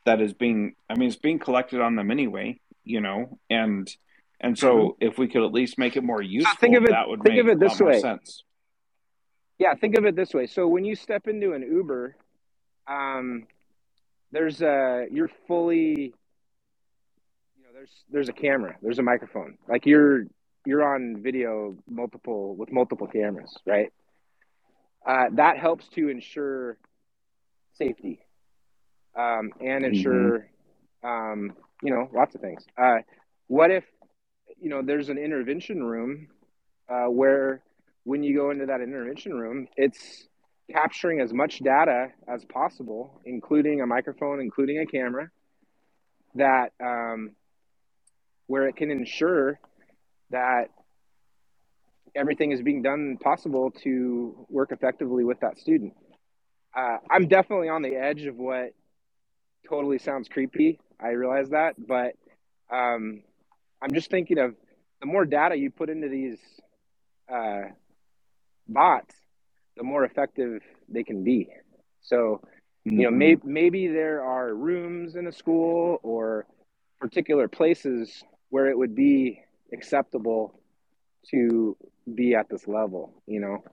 [0.05, 3.95] that is being i mean it's being collected on them anyway you know and
[4.39, 5.07] and so, mm-hmm.
[5.07, 7.35] if we could at least make it more useful, think of it, that would think
[7.35, 7.99] make of it this way.
[7.99, 8.43] sense.
[9.57, 10.45] Yeah, think of it this way.
[10.45, 12.15] So when you step into an Uber,
[12.87, 13.47] um,
[14.31, 16.13] there's a you're fully,
[17.55, 20.25] you know, there's there's a camera, there's a microphone, like you're
[20.67, 23.91] you're on video multiple with multiple cameras, right?
[25.05, 26.77] Uh, that helps to ensure
[27.75, 28.19] safety
[29.15, 29.85] um, and mm-hmm.
[29.85, 30.49] ensure,
[31.03, 31.07] mm-hmm.
[31.07, 32.65] um, you know, lots of things.
[32.77, 32.97] Uh,
[33.47, 33.85] what if
[34.59, 36.27] you know, there's an intervention room
[36.89, 37.61] uh, where
[38.03, 40.27] when you go into that intervention room, it's
[40.71, 45.29] capturing as much data as possible, including a microphone, including a camera,
[46.35, 47.31] that um,
[48.47, 49.59] where it can ensure
[50.31, 50.69] that
[52.15, 55.93] everything is being done possible to work effectively with that student.
[56.75, 58.73] Uh, I'm definitely on the edge of what
[59.69, 60.79] totally sounds creepy.
[60.99, 62.13] I realize that, but
[62.71, 63.21] um,
[63.81, 64.55] I'm just thinking of
[64.99, 66.39] the more data you put into these
[67.31, 67.61] uh,
[68.67, 69.15] bots,
[69.75, 71.49] the more effective they can be.
[72.01, 72.41] So,
[72.83, 73.53] you know, maybe mm-hmm.
[73.53, 76.45] maybe there are rooms in a school or
[76.99, 79.41] particular places where it would be
[79.73, 80.59] acceptable
[81.31, 81.75] to
[82.13, 83.21] be at this level.
[83.25, 83.63] You know,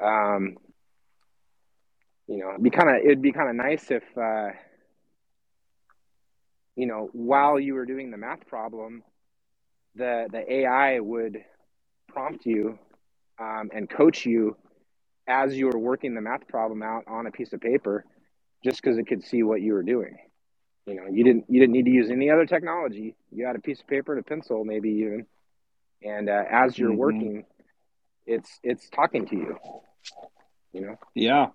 [0.00, 0.56] um,
[2.26, 4.04] you know, it'd be kind of it'd be kind of nice if.
[4.16, 4.50] Uh,
[6.76, 9.02] you know, while you were doing the math problem,
[9.94, 11.38] the the AI would
[12.08, 12.78] prompt you
[13.40, 14.56] um, and coach you
[15.26, 18.04] as you were working the math problem out on a piece of paper,
[18.62, 20.18] just because it could see what you were doing.
[20.86, 23.16] You know, you didn't you didn't need to use any other technology.
[23.32, 25.26] You had a piece of paper and a pencil, maybe even,
[26.02, 26.98] and uh, as you're mm-hmm.
[26.98, 27.44] working,
[28.26, 29.58] it's it's talking to you.
[30.72, 30.98] You know.
[31.14, 31.48] Yeah,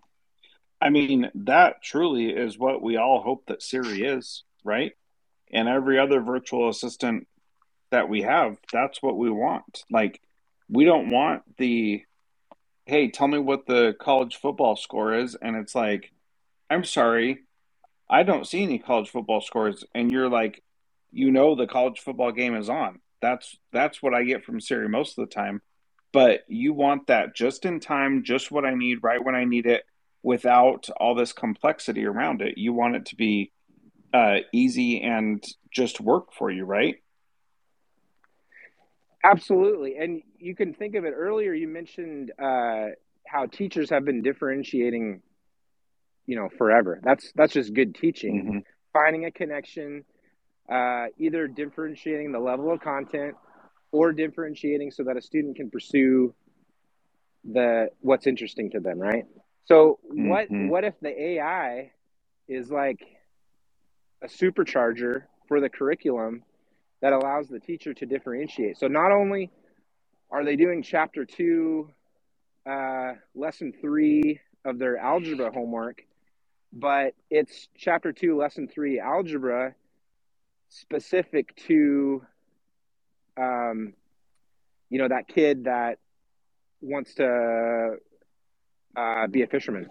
[0.82, 4.94] I mean that truly is what we all hope that Siri is, right?
[5.54, 7.28] And every other virtual assistant
[7.92, 9.84] that we have, that's what we want.
[9.92, 10.22] Like,
[10.70, 12.04] we don't want the,
[12.86, 15.36] hey, tell me what the college football score is.
[15.36, 16.12] And it's like,
[16.70, 17.40] I'm sorry,
[18.10, 19.84] I don't see any college football scores.
[19.94, 20.64] And you're like,
[21.12, 23.00] you know, the college football game is on.
[23.22, 25.62] That's that's what I get from Siri most of the time.
[26.14, 29.66] But you want that just in time, just what I need, right when I need
[29.66, 29.84] it,
[30.24, 32.58] without all this complexity around it.
[32.58, 33.52] You want it to be
[34.14, 36.98] uh, easy and just work for you, right?
[39.24, 39.98] Absolutely.
[39.98, 42.88] And you can think of it earlier, you mentioned uh,
[43.26, 45.22] how teachers have been differentiating,
[46.26, 47.00] you know, forever.
[47.04, 48.44] That's that's just good teaching.
[48.44, 48.60] Mm-hmm.
[48.94, 50.04] Finding a connection,
[50.72, 53.36] uh, either differentiating the level of content
[53.92, 56.34] or differentiating so that a student can pursue
[57.44, 59.26] the what's interesting to them, right?
[59.66, 60.30] So mm-hmm.
[60.30, 61.92] what what if the AI
[62.48, 63.06] is like
[64.22, 66.44] a supercharger for the curriculum
[67.02, 68.78] that allows the teacher to differentiate.
[68.78, 69.50] So not only
[70.30, 71.90] are they doing chapter two,
[72.70, 76.04] uh, lesson three of their algebra homework,
[76.72, 79.76] but it's chapter two, lesson three algebra
[80.72, 82.26] specific to,
[83.38, 83.94] um,
[84.90, 86.00] you know, that kid that
[86.82, 87.98] wants to
[88.96, 89.90] uh, be a fisherman.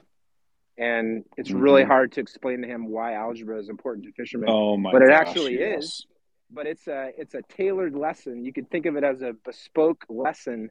[0.77, 1.61] And it's mm-hmm.
[1.61, 4.49] really hard to explain to him why algebra is important to fishermen.
[4.51, 5.85] Oh my but it gosh, actually yes.
[5.85, 6.07] is
[6.53, 8.45] but it's a it's a tailored lesson.
[8.45, 10.71] You could think of it as a bespoke lesson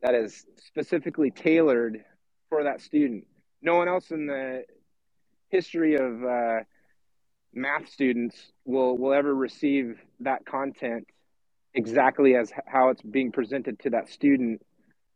[0.00, 2.04] that is specifically tailored
[2.48, 3.26] for that student.
[3.60, 4.64] No one else in the
[5.48, 6.60] history of uh,
[7.54, 11.06] math students will will ever receive that content
[11.74, 14.62] exactly as how it's being presented to that student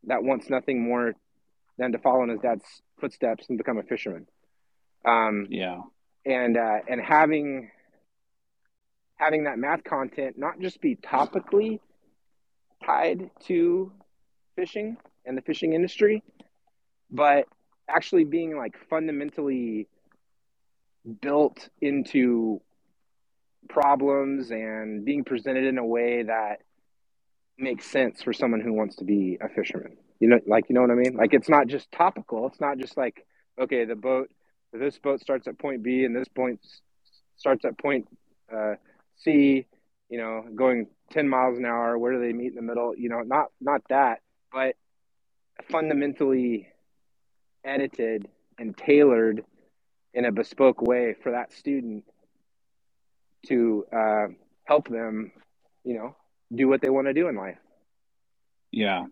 [0.04, 1.14] that wants nothing more
[1.78, 2.64] than to follow in his dad's
[3.00, 4.26] footsteps and become a fisherman.
[5.04, 5.80] Um, yeah,
[6.24, 7.70] and uh, and having
[9.16, 11.80] having that math content not just be topically
[12.84, 13.92] tied to
[14.56, 16.22] fishing and the fishing industry,
[17.10, 17.46] but
[17.88, 19.88] actually being like fundamentally
[21.20, 22.60] built into
[23.68, 26.60] problems and being presented in a way that
[27.58, 29.96] makes sense for someone who wants to be a fisherman.
[30.20, 31.16] You know, like you know what I mean?
[31.16, 32.46] Like it's not just topical.
[32.46, 33.26] It's not just like
[33.60, 34.30] okay, the boat,
[34.72, 36.60] this boat starts at point B and this point
[37.36, 38.08] starts at point
[38.54, 38.74] uh,
[39.16, 39.66] C.
[40.08, 41.98] You know, going ten miles an hour.
[41.98, 42.94] Where do they meet in the middle?
[42.96, 44.20] You know, not not that,
[44.52, 44.76] but
[45.70, 46.68] fundamentally
[47.64, 48.28] edited
[48.58, 49.44] and tailored
[50.16, 52.02] in a bespoke way for that student
[53.46, 54.26] to uh,
[54.64, 55.30] help them,
[55.84, 56.16] you know,
[56.52, 57.58] do what they want to do in life.
[58.72, 59.04] Yeah.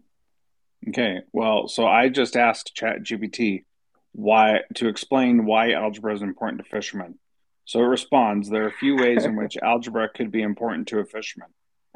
[0.88, 1.20] Okay.
[1.32, 3.64] Well, so I just asked ChatGPT
[4.12, 7.18] why to explain why algebra is important to fishermen.
[7.66, 11.00] So it responds there are a few ways in which algebra could be important to
[11.00, 11.50] a fisherman.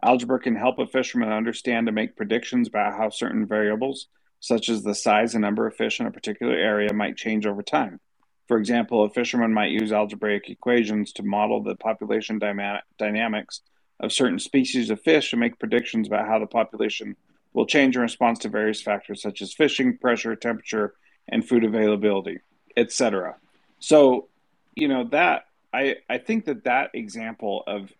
[0.04, 4.08] Algebra can help a fisherman understand and make predictions about how certain variables,
[4.40, 7.62] such as the size and number of fish in a particular area, might change over
[7.62, 8.00] time.
[8.48, 13.60] For example, a fisherman might use algebraic equations to model the population dyma- dynamics
[14.00, 17.14] of certain species of fish and make predictions about how the population
[17.52, 20.94] will change in response to various factors such as fishing, pressure, temperature,
[21.28, 22.38] and food availability,
[22.76, 23.36] etc.
[23.80, 24.28] So,
[24.74, 27.92] you know that I I think that that example of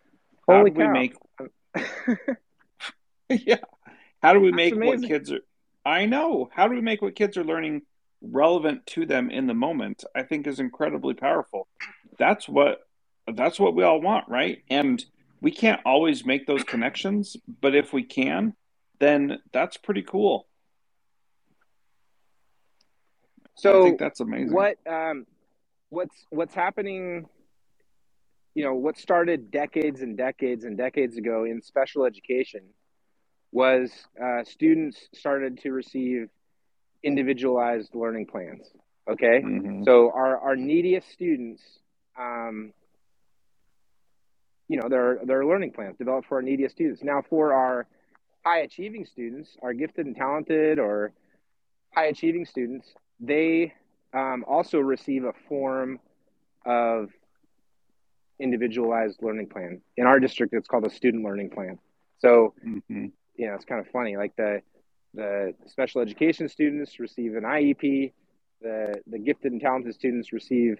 [0.48, 0.86] how Holy do cow.
[0.86, 1.14] we make
[3.28, 3.56] yeah
[4.22, 5.00] how do we That's make amazing.
[5.00, 5.40] what kids are
[5.84, 7.82] I know how do we make what kids are learning
[8.20, 11.68] relevant to them in the moment i think is incredibly powerful.
[12.18, 12.80] That's what
[13.34, 14.62] that's what we all want right?
[14.70, 15.04] And
[15.40, 18.54] we can't always make those connections but if we can
[18.98, 20.48] then that's pretty cool.
[23.54, 24.52] So I think that's amazing.
[24.52, 25.26] what um
[25.90, 27.26] what's what's happening
[28.54, 32.62] you know what started decades and decades and decades ago in special education
[33.52, 33.90] was
[34.22, 36.28] uh, students started to receive
[37.02, 38.66] individualized learning plans.
[39.08, 39.84] Okay, mm-hmm.
[39.84, 41.62] so our our neediest students,
[42.18, 42.72] um,
[44.68, 47.02] you know, there are there are learning plans developed for our neediest students.
[47.02, 47.86] Now, for our
[48.44, 51.12] high achieving students, our gifted and talented or
[51.94, 52.86] high achieving students,
[53.18, 53.72] they
[54.12, 55.98] um, also receive a form
[56.66, 57.08] of
[58.38, 59.80] individualized learning plan.
[59.96, 61.78] In our district, it's called a student learning plan.
[62.18, 63.06] So, mm-hmm.
[63.36, 64.16] you know, it's kind of funny.
[64.16, 64.62] Like the
[65.14, 68.12] the special education students receive an IEP.
[68.60, 70.78] The, the gifted and talented students receive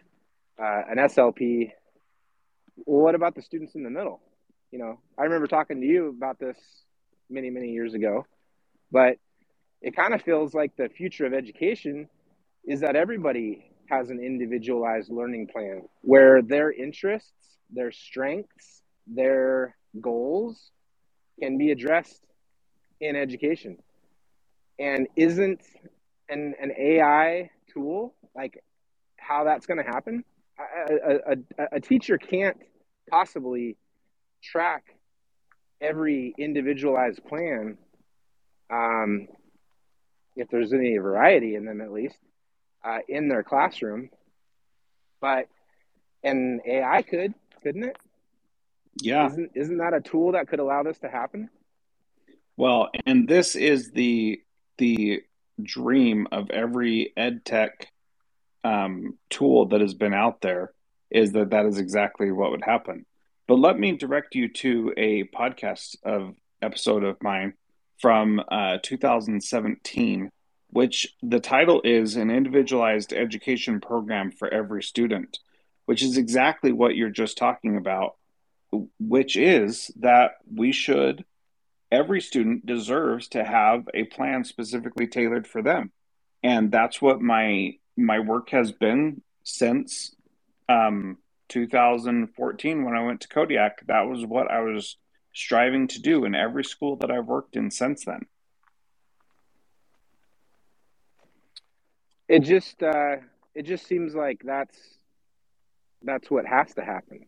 [0.61, 1.73] uh, an SLP.
[2.87, 4.21] Well, what about the students in the middle?
[4.71, 6.57] You know, I remember talking to you about this
[7.31, 8.27] many, many years ago,
[8.91, 9.17] but
[9.81, 12.09] it kind of feels like the future of education
[12.67, 17.33] is that everybody has an individualized learning plan where their interests,
[17.71, 20.71] their strengths, their goals
[21.41, 22.23] can be addressed
[23.01, 23.79] in education
[24.79, 25.63] and isn't
[26.29, 28.63] an, an AI tool like
[29.17, 30.25] how that's going to happen?
[30.59, 32.57] A, a, a, teacher can't
[33.09, 33.77] possibly
[34.43, 34.85] track
[35.81, 37.79] every individualized plan
[38.71, 39.29] um,
[40.35, 42.19] if there's any variety in them at least
[42.85, 44.11] uh, in their classroom.
[45.21, 45.49] But
[46.25, 47.97] an ai could couldn't it?
[49.01, 49.27] Yeah.
[49.27, 51.51] Isn't, isn't that a tool that could allow this to happen?
[52.57, 54.41] Well and this is the
[54.79, 55.23] the
[55.63, 57.89] dream of every ed tech
[58.65, 60.73] um, tool that has been out there
[61.11, 63.07] is that that is exactly what would happen.
[63.47, 67.55] But let me direct you to a podcast of episode of mine
[67.99, 70.31] from uh, 2017,
[70.71, 75.39] which the title is an individualized education program for every student,
[75.87, 78.17] which is exactly what you're just talking about,
[79.01, 81.25] which is that we should
[81.91, 85.93] every student deserves to have a plan specifically tailored for them.
[86.43, 90.15] And that's what my my work has been since
[90.69, 91.19] um,
[91.49, 93.87] 2014 when i went to kodiak.
[93.87, 94.97] That was what i was
[95.35, 98.27] striving to do in every school that i've worked in since then.
[102.29, 103.17] It just uh,
[103.55, 104.79] it just seems like that's
[106.03, 107.27] that's what has to happen.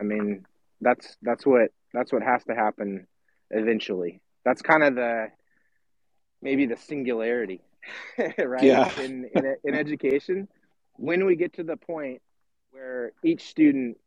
[0.00, 0.46] I mean
[0.80, 3.06] that's that's what that's what has to happen
[3.50, 4.20] eventually.
[4.44, 5.28] That's kind of the
[6.42, 7.60] maybe the singularity,
[8.38, 8.62] right?
[8.62, 8.90] Yeah.
[9.00, 10.48] In, in in education,
[10.94, 12.22] when we get to the point
[12.70, 13.98] where each student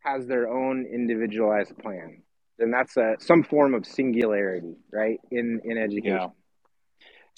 [0.00, 2.22] has their own individualized plan,
[2.58, 5.20] then that's a some form of singularity, right?
[5.30, 6.18] In in education.
[6.18, 6.28] Yeah.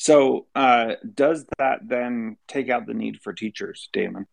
[0.01, 4.29] So, uh, does that then take out the need for teachers, Damon?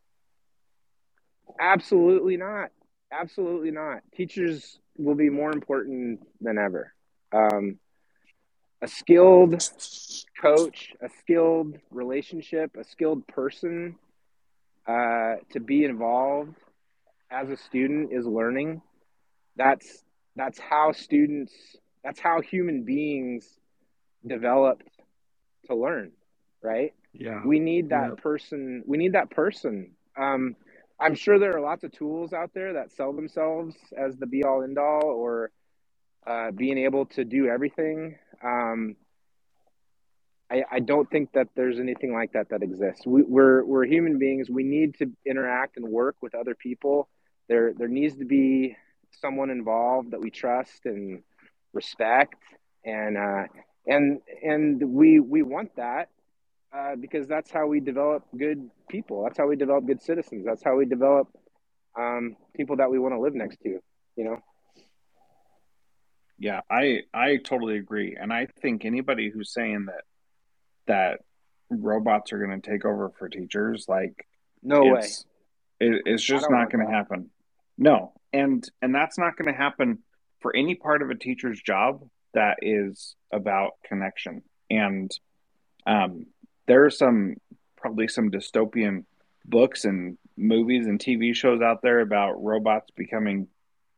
[1.60, 2.70] Absolutely not.
[3.12, 4.02] Absolutely not.
[4.16, 6.93] Teachers will be more important than ever.
[7.32, 7.80] Um,
[8.82, 9.64] a skilled
[10.41, 13.96] coach, a skilled relationship, a skilled person
[14.88, 16.56] uh, to be involved
[17.32, 18.82] as a student is learning.
[19.56, 20.04] That's
[20.36, 21.54] that's how students.
[22.04, 23.48] That's how human beings
[24.26, 24.88] developed
[25.68, 26.12] to learn,
[26.62, 26.93] right?
[27.14, 27.41] Yeah.
[27.43, 28.22] We need that yeah.
[28.22, 28.84] person.
[28.86, 29.91] We need that person.
[30.16, 30.56] Um,
[31.00, 34.43] I'm sure there are lots of tools out there that sell themselves as the be
[34.43, 35.52] all end all or
[36.26, 38.18] uh, being able to do everything.
[38.43, 38.96] Um,
[40.50, 43.06] I, I, don't think that there's anything like that that exists.
[43.06, 44.50] We, we're we're human beings.
[44.50, 47.10] We need to interact and work with other people.
[47.48, 48.76] There there needs to be
[49.22, 51.24] someone involved that we trust and
[51.74, 52.41] respect,
[52.84, 53.43] and uh,
[53.88, 56.10] and and we we want that
[56.76, 59.24] uh, because that's how we develop good people.
[59.24, 60.46] That's how we develop good citizens.
[60.46, 61.28] That's how we develop
[61.98, 63.80] um, people that we want to live next to.
[64.18, 64.38] You know.
[66.38, 70.04] Yeah, I I totally agree, and I think anybody who's saying that
[70.88, 71.20] that
[71.70, 74.28] robots are going to take over for teachers, like
[74.62, 75.26] no it's,
[75.80, 77.30] way, it, it's just not going to happen.
[77.78, 80.00] No, and and that's not going to happen
[80.42, 82.02] for any part of a teacher's job
[82.34, 84.42] that is about connection.
[84.70, 85.10] And
[85.86, 86.26] um,
[86.68, 87.36] there are some
[87.76, 89.05] probably some dystopian
[89.45, 93.47] books and movies and TV shows out there about robots becoming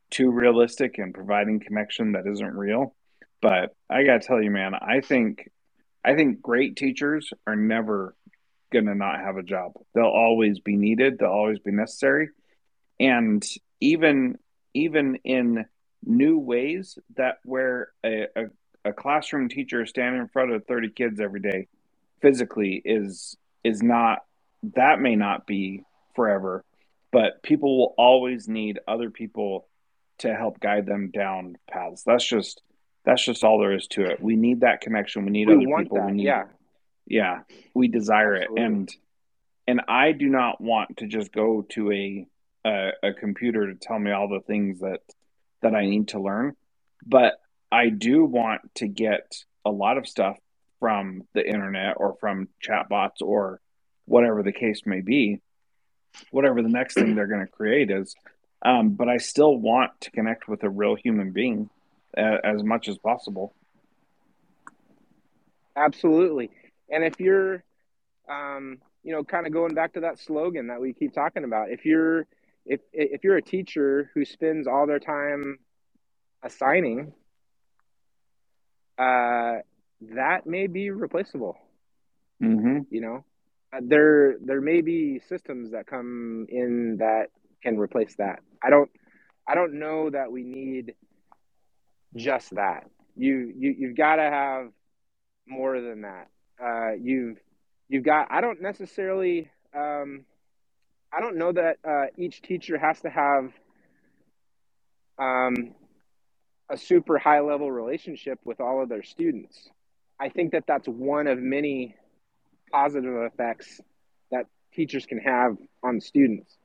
[0.09, 2.95] too realistic and providing connection that isn't real.
[3.41, 5.49] But I got to tell you, man, I think
[6.03, 8.15] I think great teachers are never
[8.72, 9.74] to not have a job.
[9.93, 11.20] They'll always be needed.
[11.20, 12.30] They'll always be necessary.
[12.99, 13.45] And
[13.80, 14.38] even
[14.74, 15.65] even in
[16.03, 18.43] new ways that where a, a,
[18.86, 21.68] a classroom teacher is standing in front of 30 kids every day
[22.22, 24.20] physically is is not
[24.76, 25.84] that may not be
[26.15, 26.63] forever
[27.11, 29.68] but people will always need other people
[30.20, 32.03] to help guide them down paths.
[32.03, 32.61] That's just
[33.05, 34.22] that's just all there is to it.
[34.22, 35.24] We need that connection.
[35.24, 35.97] We need we other people.
[35.97, 36.43] That, we need yeah.
[37.05, 37.39] Yeah
[37.74, 38.61] we desire Absolutely.
[38.61, 38.95] it and
[39.68, 42.28] and i do not want to just go to a,
[42.65, 45.01] a a computer to tell me all the things that
[45.61, 46.55] that I need to learn.
[47.05, 47.34] But
[47.72, 50.38] I do want to get a lot of stuff
[50.80, 53.60] from the internet or from chatbots or
[54.06, 55.42] whatever the case may be,
[56.32, 58.16] whatever the next thing they're going to create is.
[58.64, 61.70] Um, but I still want to connect with a real human being
[62.18, 63.54] uh, as much as possible.
[65.76, 66.50] Absolutely.
[66.90, 67.64] And if you're,
[68.30, 71.70] um, you know, kind of going back to that slogan that we keep talking about,
[71.70, 72.26] if you're
[72.66, 75.60] if if you're a teacher who spends all their time
[76.44, 77.14] assigning,
[78.98, 79.58] uh,
[80.02, 81.58] that may be replaceable.
[82.41, 82.80] Mm-hmm.
[82.89, 83.26] You know,
[83.74, 87.28] uh, there there may be systems that come in that
[87.64, 88.39] can replace that.
[88.64, 88.89] I don't
[89.48, 90.93] I don't know that we need
[92.16, 92.89] just that.
[93.16, 94.72] You you you've got to have
[95.48, 96.28] more than that.
[96.62, 97.38] Uh, you've
[97.89, 98.28] you've got.
[98.30, 99.50] I don't necessarily.
[99.76, 100.26] Um,
[101.12, 103.54] I don't know that uh, each teacher has to have
[105.18, 105.74] um,
[106.70, 109.70] a super high level relationship with all of their students.
[110.20, 111.95] I think that that's one of many
[112.72, 113.80] positive effects
[114.32, 116.57] that teachers can have on students.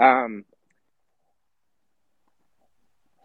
[0.00, 0.44] Um,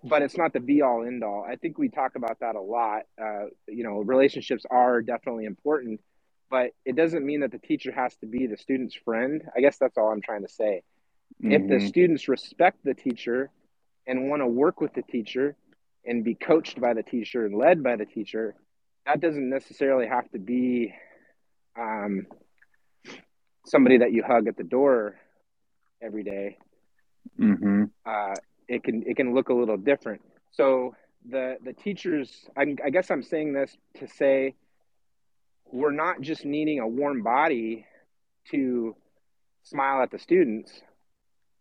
[0.03, 1.45] but it's not the be all end all.
[1.47, 3.03] I think we talk about that a lot.
[3.21, 5.99] Uh, you know, relationships are definitely important,
[6.49, 9.43] but it doesn't mean that the teacher has to be the student's friend.
[9.55, 10.83] I guess that's all I'm trying to say.
[11.43, 11.51] Mm-hmm.
[11.51, 11.87] If the mm-hmm.
[11.87, 13.49] students respect the teacher
[14.07, 15.55] and want to work with the teacher
[16.05, 18.55] and be coached by the teacher and led by the teacher,
[19.05, 20.93] that doesn't necessarily have to be
[21.77, 22.27] um,
[23.65, 25.15] somebody that you hug at the door
[26.01, 26.57] every day.
[27.39, 27.85] Mm-hmm.
[28.05, 28.35] Uh,
[28.67, 30.21] it can it can look a little different.
[30.51, 30.95] So
[31.27, 34.55] the the teachers, I, I guess I'm saying this to say
[35.71, 37.85] we're not just needing a warm body
[38.51, 38.95] to
[39.63, 40.71] smile at the students.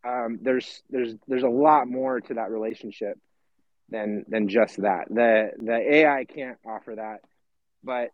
[0.07, 3.19] Um, there's there's there's a lot more to that relationship
[3.91, 5.09] than than just that.
[5.11, 7.21] The the AI can't offer that,
[7.83, 8.11] but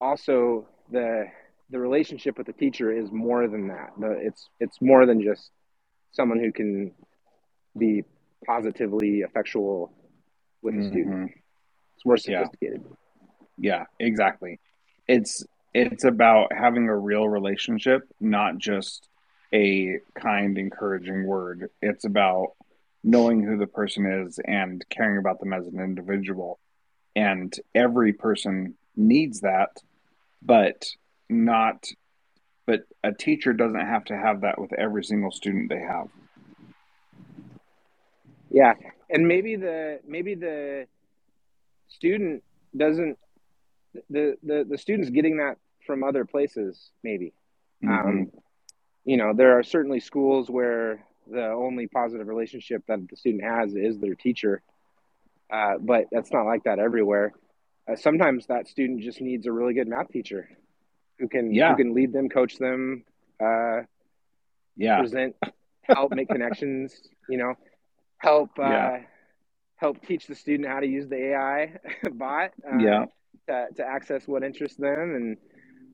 [0.00, 1.26] also the
[1.70, 3.92] the relationship with the teacher is more than that.
[3.98, 5.50] The, it's it's more than just
[6.12, 6.92] someone who can
[7.76, 8.04] be
[8.46, 9.92] positively effectual
[10.62, 10.88] with a mm-hmm.
[10.88, 11.30] student.
[11.96, 12.82] It's more sophisticated.
[12.84, 12.96] Yeah.
[13.58, 14.60] Yeah, exactly.
[15.08, 19.08] It's it's about having a real relationship, not just
[19.52, 21.70] a kind, encouraging word.
[21.80, 22.52] It's about
[23.04, 26.58] knowing who the person is and caring about them as an individual.
[27.14, 29.82] And every person needs that,
[30.42, 30.86] but
[31.28, 31.86] not
[32.66, 36.08] but a teacher doesn't have to have that with every single student they have.
[38.50, 38.74] Yeah.
[39.08, 40.86] And maybe the maybe the
[41.88, 42.42] student
[42.76, 43.18] doesn't
[44.10, 47.32] the the, the student's getting that from other places maybe
[47.82, 48.08] mm-hmm.
[48.08, 48.32] um,
[49.04, 53.74] you know there are certainly schools where the only positive relationship that the student has
[53.74, 54.62] is their teacher
[55.50, 57.32] uh, but that's not like that everywhere
[57.90, 60.48] uh, sometimes that student just needs a really good math teacher
[61.18, 61.70] who can yeah.
[61.70, 63.04] who can lead them coach them
[63.40, 63.80] uh,
[64.76, 65.36] yeah present
[65.82, 67.54] help make connections you know
[68.18, 68.98] help uh, yeah.
[69.76, 71.78] help teach the student how to use the ai
[72.12, 73.04] bot uh, yeah
[73.46, 75.36] to, to access what interests them and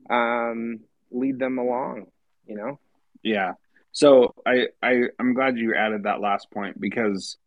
[0.09, 0.79] um,
[1.11, 2.07] lead them along,
[2.45, 2.79] you know?
[3.21, 3.53] Yeah.
[3.91, 7.37] So I, I, I'm glad you added that last point because,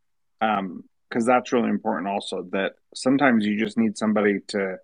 [0.40, 4.76] um, because that's really important also that sometimes you just need somebody to,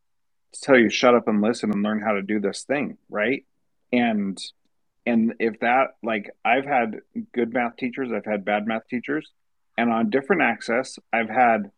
[0.61, 3.47] tell you shut up and listen and learn how to do this thing right
[3.91, 4.37] and
[5.07, 7.01] and if that like i've had
[7.33, 9.31] good math teachers i've had bad math teachers
[9.79, 11.71] and on different access i've had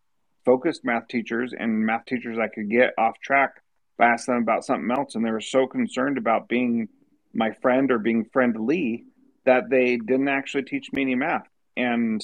[0.45, 3.61] focused math teachers and math teachers I could get off track
[3.97, 5.15] by asking them about something else.
[5.15, 6.87] And they were so concerned about being
[7.33, 9.05] my friend or being friendly
[9.45, 11.47] that they didn't actually teach me any math.
[11.75, 12.23] And,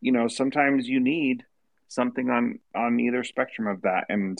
[0.00, 1.44] you know, sometimes you need
[1.94, 4.04] something on on either spectrum of that.
[4.08, 4.38] And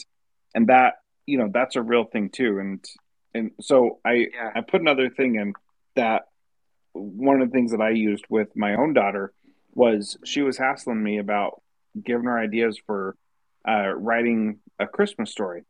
[0.54, 0.94] and that,
[1.26, 2.58] you know, that's a real thing too.
[2.58, 2.84] And
[3.34, 4.52] and so I yeah.
[4.54, 5.54] I put another thing in
[5.94, 6.22] that
[6.92, 9.32] one of the things that I used with my own daughter
[9.72, 11.60] was she was hassling me about
[12.02, 13.16] giving her ideas for
[13.68, 15.62] uh, writing a Christmas story.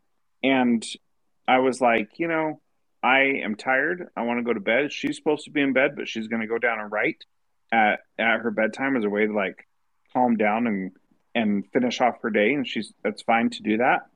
[0.42, 0.84] And
[1.48, 2.60] I was like, you know,
[3.02, 4.08] I am tired.
[4.16, 4.92] I want to go to bed.
[4.92, 7.24] She's supposed to be in bed, but she's going to go down and write
[7.72, 9.66] at, at her bedtime as a way to like
[10.12, 10.92] calm down and
[11.34, 12.52] and finish off her day.
[12.52, 14.06] And she's that's fine to do that.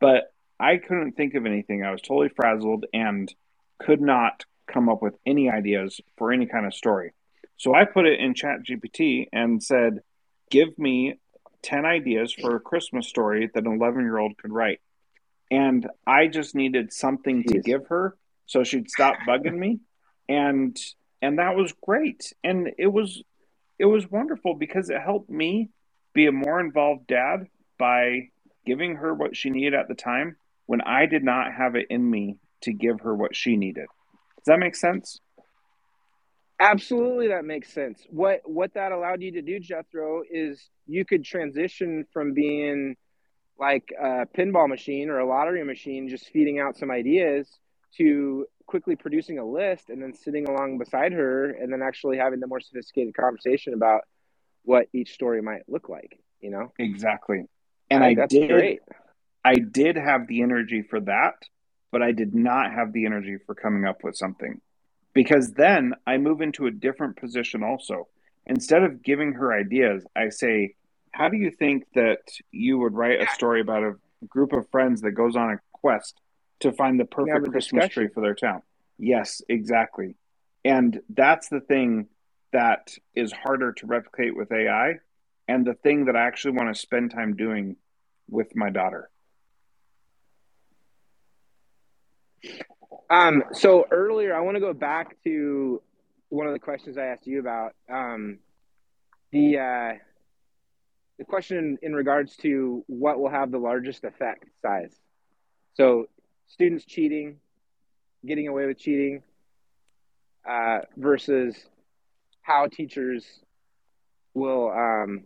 [0.00, 1.84] But I couldn't think of anything.
[1.84, 3.32] I was totally frazzled and
[3.78, 7.12] could not come up with any ideas for any kind of story.
[7.56, 10.00] So I put it in Chat GPT and said,
[10.50, 11.18] give me
[11.62, 14.80] 10 ideas for a Christmas story that an 11 year old could write.
[15.50, 17.52] And I just needed something Jeez.
[17.52, 18.16] to give her
[18.48, 19.80] so she'd stop bugging me.
[20.28, 20.76] And
[21.22, 22.32] and that was great.
[22.42, 23.22] And it was
[23.78, 25.70] it was wonderful because it helped me
[26.14, 27.48] be a more involved dad
[27.78, 28.28] by
[28.66, 30.36] giving her what she needed at the time
[30.66, 33.86] when I did not have it in me to give her what she needed.
[34.38, 35.20] Does that make sense?
[36.60, 38.04] Absolutely, that makes sense.
[38.10, 42.96] What what that allowed you to do, Jethro, is you could transition from being
[43.58, 47.48] like a pinball machine or a lottery machine, just feeding out some ideas,
[47.96, 52.38] to quickly producing a list and then sitting along beside her and then actually having
[52.40, 54.02] the more sophisticated conversation about
[54.68, 56.20] what each story might look like.
[56.40, 57.44] You know exactly.
[57.90, 58.50] And I, I did.
[58.50, 58.80] Great.
[59.44, 61.36] I did have the energy for that,
[61.90, 64.60] but I did not have the energy for coming up with something
[65.14, 68.08] because then I move into a different position also.
[68.44, 70.74] Instead of giving her ideas, I say,
[71.12, 72.20] How do you think that
[72.52, 73.94] you would write a story about a
[74.26, 76.20] group of friends that goes on a quest
[76.60, 78.60] to find the perfect Christmas tree for their town?
[78.98, 80.16] Yes, exactly.
[80.62, 82.08] And that's the thing
[82.52, 84.98] that is harder to replicate with AI
[85.46, 87.76] and the thing that I actually want to spend time doing
[88.28, 89.10] with my daughter.
[93.10, 95.82] Um, so earlier, I want to go back to
[96.28, 98.38] one of the questions I asked you about um,
[99.32, 99.98] the uh,
[101.18, 104.94] the question in regards to what will have the largest effect size.
[105.74, 106.06] So
[106.46, 107.36] students cheating,
[108.26, 109.22] getting away with cheating,
[110.48, 111.56] uh, versus
[112.48, 113.26] how teachers
[114.32, 115.24] will um,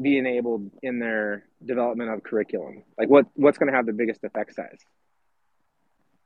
[0.00, 2.84] be enabled in their development of curriculum.
[2.98, 4.78] Like what what's going to have the biggest effect size?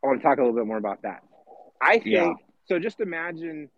[0.03, 1.23] I want to talk a little bit more about that.
[1.81, 2.33] I think yeah.
[2.66, 2.79] so.
[2.79, 3.71] Just imagine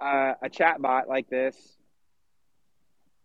[0.00, 1.56] uh, a chat bot like this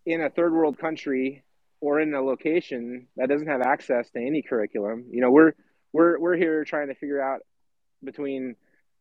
[0.05, 1.43] in a third world country
[1.80, 5.05] or in a location that doesn't have access to any curriculum.
[5.12, 5.53] You know, we're
[5.93, 7.41] we're we're here trying to figure out
[8.03, 8.55] between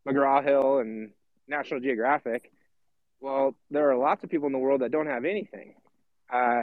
[0.07, 1.13] McGraw Hill and
[1.51, 2.51] National Geographic.
[3.21, 5.75] Well, there are lots of people in the world that don't have anything.
[6.33, 6.63] Uh,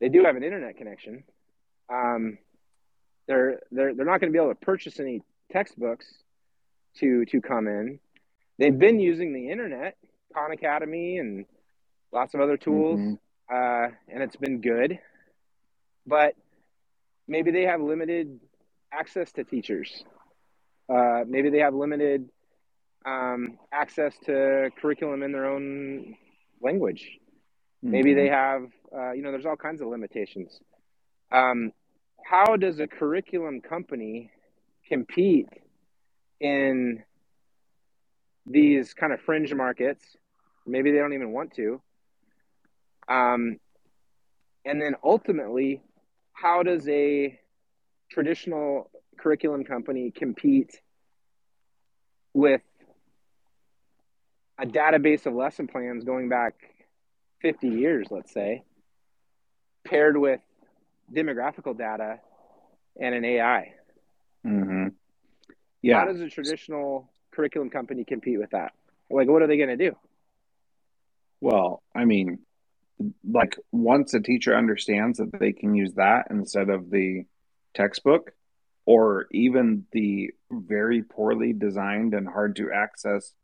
[0.00, 1.22] they do have an internet connection.
[1.88, 2.38] Um,
[3.28, 5.22] they're they're they're not going to be able to purchase any
[5.52, 6.06] textbooks
[6.96, 8.00] to to come in.
[8.58, 9.96] They've been using the internet,
[10.34, 11.44] Khan Academy, and
[12.10, 13.14] lots of other tools, mm-hmm.
[13.54, 14.98] uh, and it's been good.
[16.06, 16.34] But
[17.28, 18.40] maybe they have limited
[18.92, 20.04] access to teachers.
[20.88, 22.28] Uh, maybe they have limited
[23.04, 26.16] um, access to curriculum in their own
[26.60, 27.18] language.
[27.84, 27.90] Mm-hmm.
[27.90, 28.64] Maybe they have,
[28.96, 30.60] uh, you know, there's all kinds of limitations.
[31.30, 31.72] Um,
[32.24, 34.30] how does a curriculum company
[34.88, 35.48] compete
[36.40, 37.02] in
[38.46, 40.04] these kind of fringe markets?
[40.66, 41.80] Maybe they don't even want to.
[43.08, 43.58] Um,
[44.64, 45.82] and then ultimately,
[46.32, 47.38] how does a
[48.10, 50.80] traditional curriculum company compete
[52.34, 52.62] with
[54.62, 56.54] a database of lesson plans going back
[57.40, 58.62] 50 years, let's say,
[59.84, 60.40] paired with
[61.12, 62.20] demographical data
[63.00, 63.72] and an AI.
[64.46, 64.88] Mm-hmm.
[65.82, 65.98] Yeah.
[65.98, 68.72] How does a traditional curriculum company compete with that?
[69.10, 69.96] Like, what are they going to do?
[71.40, 72.38] Well, I mean,
[73.28, 77.24] like once a teacher understands that they can use that instead of the
[77.74, 78.30] textbook
[78.86, 83.34] or even the very poorly designed and hard to access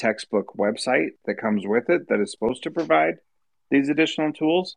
[0.00, 3.16] textbook website that comes with it that is supposed to provide
[3.70, 4.76] these additional tools,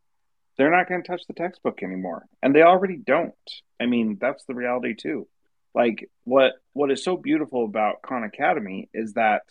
[0.58, 2.26] they're not going to touch the textbook anymore.
[2.42, 3.34] And they already don't.
[3.80, 5.28] I mean, that's the reality too.
[5.74, 9.42] Like what what is so beautiful about Khan Academy is that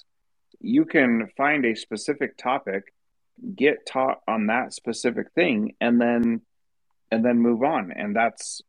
[0.60, 2.92] you can find a specific topic,
[3.56, 6.42] get taught on that specific thing and then
[7.10, 7.92] and then move on.
[7.92, 8.62] And that's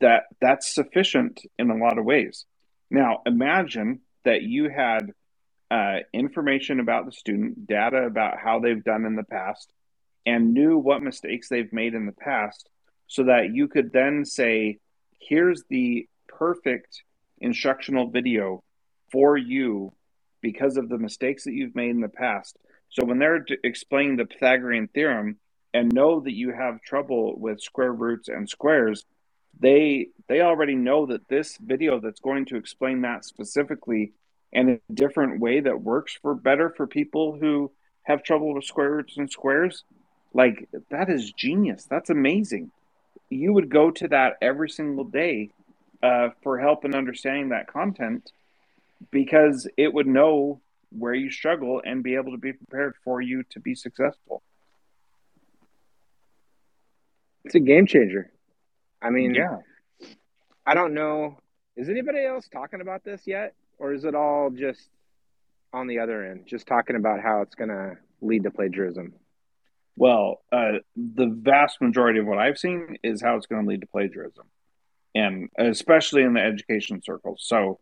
[0.00, 2.44] that that's sufficient in a lot of ways.
[2.90, 5.12] Now, imagine that you had
[5.70, 9.72] uh, information about the student, data about how they've done in the past,
[10.24, 12.68] and knew what mistakes they've made in the past
[13.06, 14.78] so that you could then say,
[15.18, 17.02] here's the perfect
[17.40, 18.62] instructional video
[19.10, 19.92] for you
[20.40, 22.56] because of the mistakes that you've made in the past.
[22.90, 25.38] So when they're explaining the Pythagorean theorem
[25.74, 29.04] and know that you have trouble with square roots and squares,
[29.58, 34.12] they they already know that this video that's going to explain that specifically
[34.52, 37.70] and a different way that works for better for people who
[38.02, 39.84] have trouble with square roots and squares
[40.32, 41.86] like that is genius.
[41.88, 42.70] That's amazing.
[43.30, 45.50] You would go to that every single day
[46.02, 48.30] uh, for help in understanding that content
[49.10, 53.42] because it would know where you struggle and be able to be prepared for you
[53.50, 54.42] to be successful.
[57.44, 58.30] It's a game changer.
[59.00, 59.58] I mean yeah.
[60.66, 61.38] I don't know.
[61.76, 64.90] Is anybody else talking about this yet or is it all just
[65.72, 69.14] on the other end, just talking about how it's going to lead to plagiarism?
[69.96, 73.80] Well, uh, the vast majority of what I've seen is how it's going to lead
[73.80, 74.46] to plagiarism,
[75.14, 77.42] and especially in the education circles.
[77.44, 77.80] So,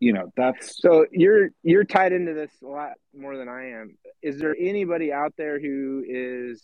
[0.00, 3.98] you know, that's so you're you're tied into this a lot more than I am.
[4.22, 6.62] Is there anybody out there who is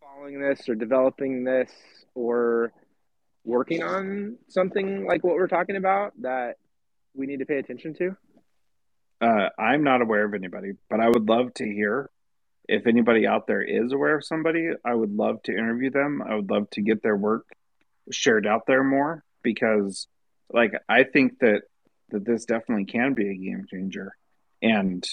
[0.00, 1.70] following this or developing this
[2.14, 2.72] or
[3.44, 6.56] working on something like what we're talking about that
[7.16, 8.16] we need to pay attention to?
[9.20, 12.10] Uh, I'm not aware of anybody, but I would love to hear
[12.68, 14.70] if anybody out there is aware of somebody.
[14.84, 16.22] I would love to interview them.
[16.22, 17.46] I would love to get their work
[18.10, 20.06] shared out there more because,
[20.52, 21.62] like, I think that
[22.10, 24.12] that this definitely can be a game changer,
[24.62, 25.04] and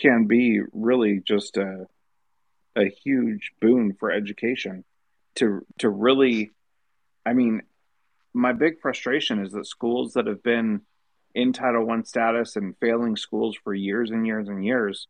[0.00, 1.86] can be really just a
[2.76, 4.84] a huge boon for education
[5.36, 6.52] to to really
[7.24, 7.62] I mean
[8.36, 10.82] my big frustration is that schools that have been
[11.34, 15.08] in Title One status and failing schools for years and years and years,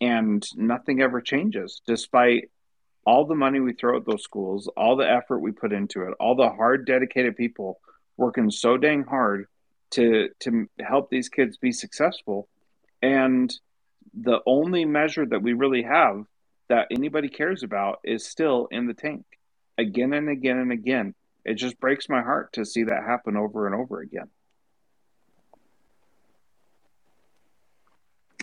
[0.00, 2.50] and nothing ever changes, despite
[3.06, 6.14] all the money we throw at those schools, all the effort we put into it,
[6.20, 7.80] all the hard, dedicated people
[8.16, 9.46] working so dang hard
[9.92, 12.48] to to help these kids be successful,
[13.00, 13.52] and
[14.12, 16.24] the only measure that we really have
[16.68, 19.24] that anybody cares about is still in the tank
[19.78, 21.14] again and again and again
[21.46, 24.28] it just breaks my heart to see that happen over and over again.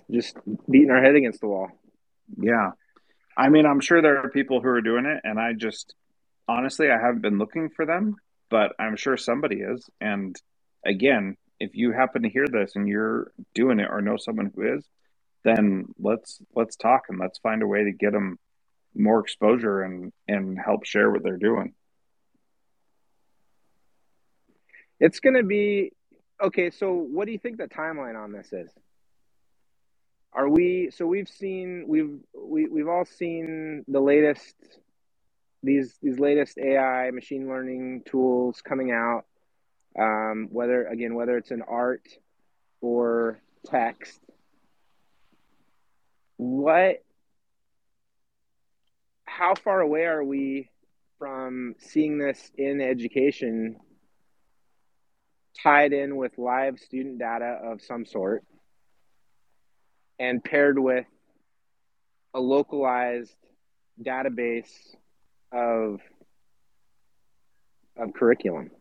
[0.09, 0.37] Just
[0.69, 1.69] beating our head against the wall.
[2.37, 2.71] Yeah.
[3.35, 5.95] I mean, I'm sure there are people who are doing it, and I just
[6.47, 8.15] honestly, I haven't been looking for them,
[8.49, 9.89] but I'm sure somebody is.
[9.99, 10.35] And
[10.85, 14.77] again, if you happen to hear this and you're doing it or know someone who
[14.77, 14.87] is,
[15.43, 18.39] then let's let's talk and let's find a way to get them
[18.95, 21.73] more exposure and and help share what they're doing.
[24.99, 25.91] It's going to be
[26.41, 26.69] okay.
[26.69, 28.71] So, what do you think the timeline on this is?
[30.31, 34.55] Are we so we've seen we've we, we've all seen the latest
[35.61, 39.25] these these latest AI machine learning tools coming out.
[39.97, 42.07] Um, whether again whether it's in art
[42.81, 44.19] or text,
[46.37, 47.03] what
[49.25, 50.69] how far away are we
[51.19, 53.77] from seeing this in education
[55.61, 58.43] tied in with live student data of some sort
[60.19, 61.05] and paired with
[62.33, 63.35] a localized
[64.01, 64.71] database
[65.51, 65.99] of
[67.97, 68.71] of curriculum.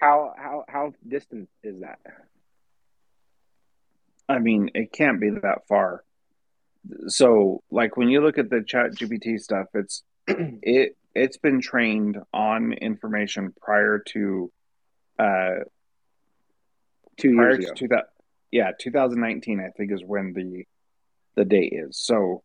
[0.00, 1.98] How how how distant is that?
[4.28, 6.04] I mean, it can't be that far.
[7.08, 12.18] So, like when you look at the Chat GPT stuff, it's it it's been trained
[12.32, 14.52] on information prior to
[15.18, 15.64] uh
[17.16, 17.74] two prior years ago.
[17.74, 17.88] two
[18.50, 20.64] yeah 2019 I think is when the
[21.36, 21.96] the date is.
[21.98, 22.42] So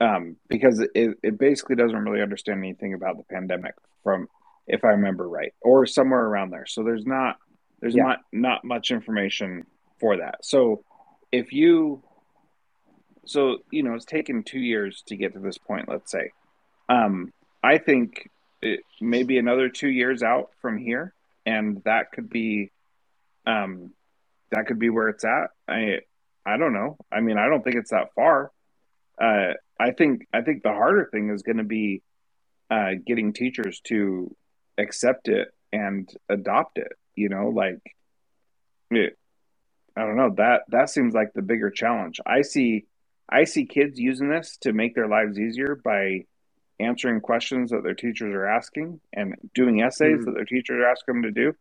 [0.00, 4.28] um because it, it basically doesn't really understand anything about the pandemic from
[4.66, 6.66] if I remember right or somewhere around there.
[6.66, 7.36] So there's not
[7.80, 8.04] there's Yeah.
[8.04, 9.66] not not much information
[10.00, 10.44] for that.
[10.44, 10.84] So
[11.32, 12.02] if you
[13.26, 16.30] so you know it's taken two years to get to this point let's say
[16.88, 18.28] um i think
[18.60, 21.14] it, maybe another two years out from here
[21.46, 22.70] and that could be
[23.46, 23.92] um
[24.50, 25.50] that could be where it's at.
[25.68, 25.98] I
[26.46, 26.96] i don't know.
[27.12, 28.50] I mean i don't think it's that far.
[29.20, 32.02] Uh i think i think the harder thing is going to be
[32.70, 34.34] uh getting teachers to
[34.78, 37.78] accept it and adopt it you know like
[38.90, 39.16] it,
[39.96, 40.34] i don't know.
[40.36, 42.20] That that seems like the bigger challenge.
[42.26, 42.86] I see
[43.28, 46.24] I see kids using this to make their lives easier by
[46.80, 50.24] answering questions that their teachers are asking and doing essays Mhm.
[50.26, 51.54] that their teachers ask them to do.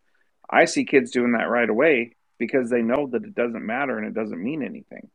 [0.50, 4.08] I see kids doing that right away because they know that it doesn't matter and
[4.08, 5.10] it doesn't mean anything.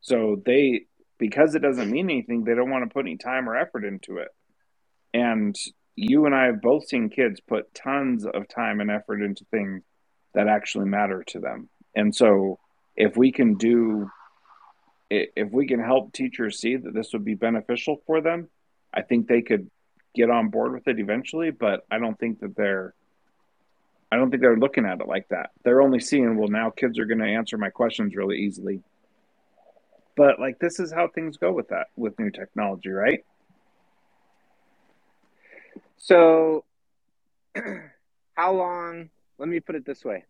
[0.00, 0.86] So they,
[1.18, 4.18] because it doesn't mean anything, they don't want to put any time or effort into
[4.18, 4.28] it.
[5.12, 5.56] And
[5.96, 9.82] you and I have both seen kids put tons of time and effort into things
[10.34, 11.70] that actually matter to them.
[11.94, 12.58] And so
[12.94, 14.10] if we can do
[15.08, 18.48] if we can help teachers see that this would be beneficial for them,
[18.96, 19.70] I think they could
[20.14, 21.50] get on board with it eventually.
[21.50, 22.94] But I don't think that they're,
[24.10, 25.50] I don't think they're looking at it like that.
[25.62, 28.82] They're only seeing, well, now kids are going to answer my questions really easily.
[30.16, 33.22] But like this is how things go with that with new technology, right?
[35.98, 36.64] So,
[38.34, 39.10] how long?
[39.38, 40.24] Let me put it this way: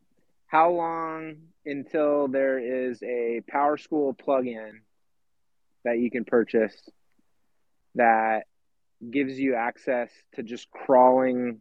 [0.48, 4.80] How long until there is a Power School plugin
[5.84, 6.74] that you can purchase
[7.94, 8.46] that
[9.10, 11.60] gives you access to just crawling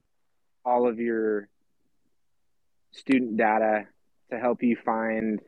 [0.63, 1.47] all of your
[2.91, 3.87] student data
[4.31, 5.41] to help you find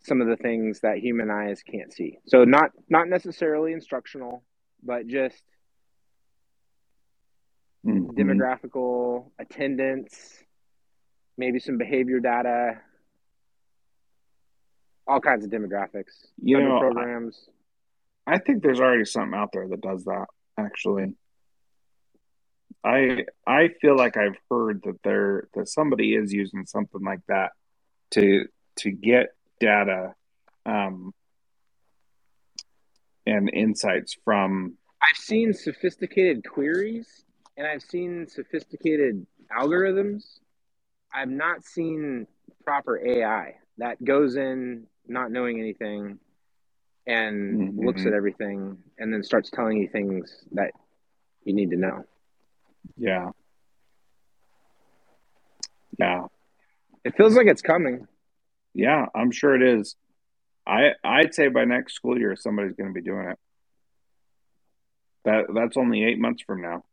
[0.00, 2.18] some of the things that human eyes can't see.
[2.26, 4.44] So not not necessarily instructional,
[4.82, 5.42] but just
[7.84, 8.12] Mhm.
[8.12, 10.44] demographical, attendance,
[11.36, 12.80] maybe some behavior data,
[15.06, 17.48] all kinds of demographics, You know, I- programs.
[18.26, 20.26] I think there's already something out there that does that.
[20.58, 21.14] Actually,
[22.84, 27.52] I I feel like I've heard that there that somebody is using something like that
[28.12, 28.46] to
[28.76, 29.28] to get
[29.60, 30.14] data
[30.66, 31.12] um,
[33.26, 34.74] and insights from.
[35.02, 37.24] I've seen sophisticated queries
[37.56, 39.26] and I've seen sophisticated
[39.56, 40.38] algorithms.
[41.12, 42.26] I've not seen
[42.64, 46.18] proper AI that goes in not knowing anything
[47.06, 47.84] and Mhm.
[47.84, 50.72] looks at everything and then starts telling you things that
[51.44, 52.04] you need to know.
[52.96, 53.30] Yeah,
[55.98, 56.26] yeah,
[57.04, 58.06] It feels like it's coming.
[58.72, 59.06] yeah.
[59.14, 59.96] I'm sure it is.
[60.66, 63.38] I I'd say by next school year somebody's going to be doing it.
[65.24, 66.84] That that's only eight months from now.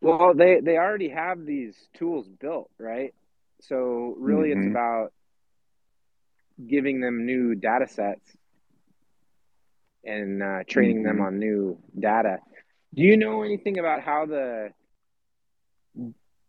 [0.00, 3.14] Well, they they already have these tools built, right?
[3.62, 4.70] So really, it's Mhm.
[4.70, 5.12] about
[6.66, 8.36] giving them new data sets
[10.04, 11.26] and uh, training them Mhm.
[11.26, 12.38] on new data.
[12.94, 14.72] Do you know anything about how the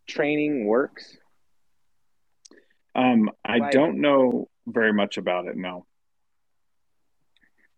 [0.07, 1.17] training works?
[2.95, 5.55] Um, I Like- don't know very much about it.
[5.57, 5.85] No.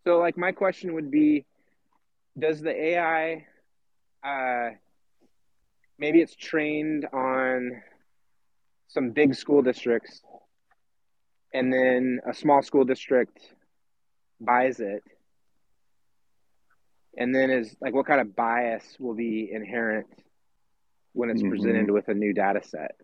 [0.03, 1.45] So, like, my question would be:
[2.37, 3.45] Does the AI,
[4.23, 4.71] uh,
[5.97, 7.83] maybe it's trained on
[8.87, 10.23] some big school districts,
[11.53, 13.39] and then a small school district
[14.39, 15.03] buys it,
[17.17, 20.07] and then is like, what kind of bias will be inherent
[21.13, 21.49] when it's Mhm.
[21.49, 22.95] presented with a new data set?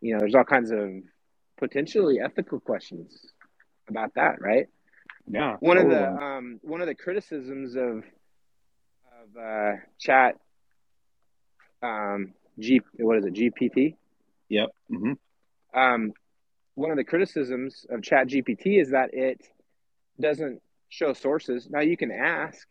[0.00, 0.90] You know, there's all kinds of
[1.58, 3.32] potentially ethical questions
[3.88, 4.66] about that, right?
[5.26, 5.56] Yeah.
[5.60, 8.04] one of the um, one of the criticisms of
[9.20, 10.36] of uh, chat
[11.82, 13.96] um, G what is it GPT
[14.48, 14.68] Yep.
[14.88, 15.12] hmm
[15.74, 16.12] um,
[16.76, 19.40] one of the criticisms of chat GPT is that it
[20.20, 22.66] doesn't show sources now you can ask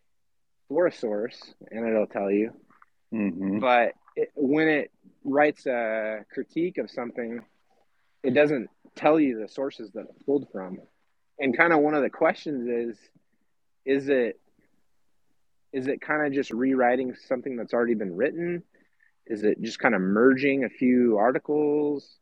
[0.67, 2.51] for a source, and it'll tell you.
[3.13, 3.59] Mm-hmm.
[3.59, 4.91] But it, when it
[5.23, 7.41] writes a critique of something,
[8.23, 10.79] it doesn't tell you the sources that it pulled from.
[11.39, 12.97] And kind of one of the questions is,
[13.85, 14.39] is it
[15.73, 18.63] is it kind of just rewriting something that's already been written?
[19.27, 22.15] Is it just kind of merging a few articles?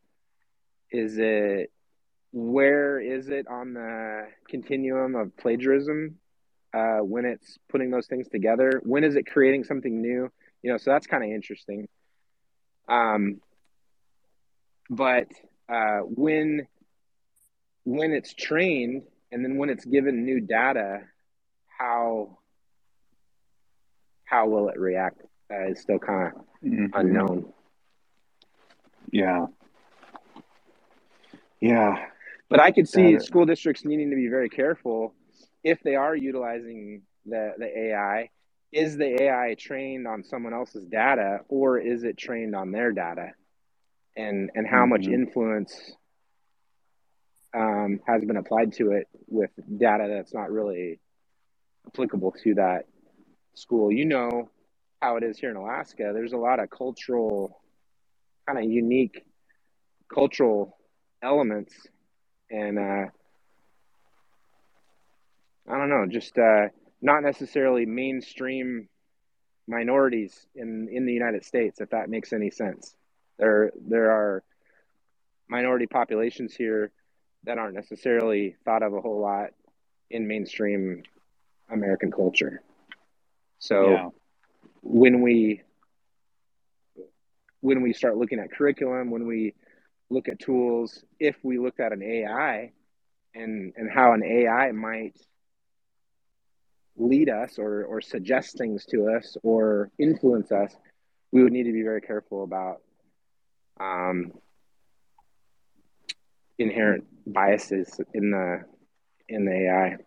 [0.94, 1.72] Is it
[2.32, 6.18] where is it on the continuum of plagiarism
[6.74, 8.82] uh, when it's putting those things together?
[8.84, 10.32] When is it creating something new?
[10.62, 11.88] You know, so that's kind of interesting.
[12.88, 13.42] Um,
[14.90, 15.28] but
[15.68, 16.68] uh, when
[17.84, 21.02] when it's trained and then when it's given new data,
[21.68, 22.38] how
[24.26, 25.22] how will it react
[25.52, 26.86] uh, is still kind of mm-hmm.
[26.94, 27.54] unknown.
[29.12, 29.48] Yeah.
[31.64, 31.96] Yeah.
[32.50, 35.16] But I could see school districts needing to be very careful
[35.64, 38.30] if they are utilizing the, the AI.
[38.74, 43.32] Is the AI trained on someone else's data or is it trained on their data?
[44.18, 44.90] And and how mm-hmm.
[44.90, 45.74] much influence
[47.56, 51.00] um, has been applied to it with data that's not really
[51.88, 52.88] applicable to that
[53.54, 53.92] school.
[53.92, 54.50] You know
[55.02, 56.12] how it is here in Alaska.
[56.14, 57.62] There's a lot of cultural,
[58.46, 59.24] kind of unique
[60.14, 60.78] cultural
[61.24, 61.74] elements,
[62.52, 63.06] and uh,
[65.68, 66.68] I don't know, just uh,
[67.02, 68.90] not necessarily mainstream
[69.68, 72.96] minorities in in the United States, if that makes any sense.
[73.40, 74.44] There there are
[75.48, 76.92] minority populations here
[77.46, 79.52] that aren't necessarily thought of a whole lot
[80.10, 81.04] in mainstream
[81.70, 82.62] American culture.
[83.60, 84.10] So yeah.
[84.82, 85.62] when we
[87.62, 89.54] when we start looking at curriculum, when we
[90.14, 92.72] look at tools, if we looked at an AI
[93.34, 95.18] and and how an AI might
[96.96, 100.76] lead us or or suggest things to us or influence us,
[101.32, 102.82] we would need to be very careful about
[103.80, 104.32] um,
[106.60, 108.64] inherent biases in the
[109.28, 109.98] in the AI.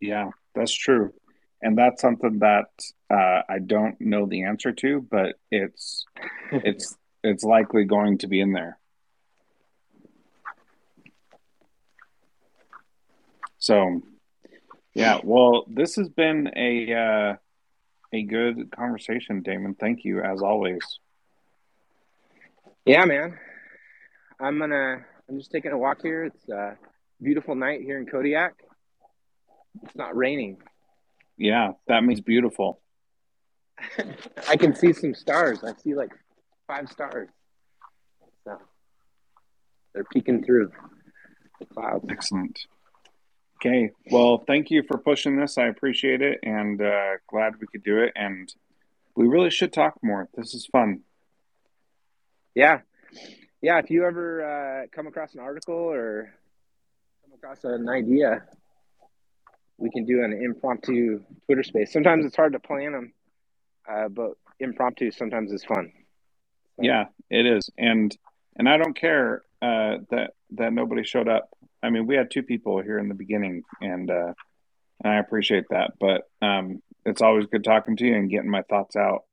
[0.00, 1.12] Yeah, that's true
[1.62, 2.68] and that's something that
[3.10, 6.04] uh, I don't know the answer to, but it's
[6.50, 8.78] it's it's likely going to be in there.
[13.58, 14.02] So,
[14.94, 15.20] yeah.
[15.22, 17.36] Well, this has been a uh,
[18.12, 19.74] a good conversation, Damon.
[19.74, 20.80] Thank you as always.
[22.84, 23.38] Yeah, man.
[24.40, 25.04] I'm gonna.
[25.28, 26.24] I'm just taking a walk here.
[26.24, 26.76] It's a
[27.22, 28.54] beautiful night here in Kodiak.
[29.82, 30.58] It's not raining,
[31.40, 32.82] yeah, that means beautiful.
[34.48, 35.64] I can see some stars.
[35.64, 36.10] I see like
[36.70, 37.28] five stars.
[38.44, 38.56] So
[39.92, 40.70] they're peeking through
[41.58, 42.04] the clouds.
[42.08, 42.60] Excellent.
[43.56, 43.90] Okay.
[44.10, 45.58] Well, thank you for pushing this.
[45.58, 48.12] I appreciate it and uh, glad we could do it.
[48.14, 48.52] And
[49.16, 50.28] we really should talk more.
[50.34, 51.00] This is fun.
[52.54, 52.80] Yeah.
[53.60, 53.78] Yeah.
[53.78, 56.32] If you ever uh, come across an article or
[57.24, 58.44] come across an idea,
[59.76, 61.92] we can do an impromptu Twitter space.
[61.92, 63.12] Sometimes it's hard to plan them,
[63.90, 65.92] uh, but impromptu sometimes is fun.
[66.82, 68.16] Yeah, it is, and
[68.56, 71.50] and I don't care uh, that that nobody showed up.
[71.82, 74.32] I mean, we had two people here in the beginning, and uh,
[75.02, 75.92] and I appreciate that.
[75.98, 79.24] But um, it's always good talking to you and getting my thoughts out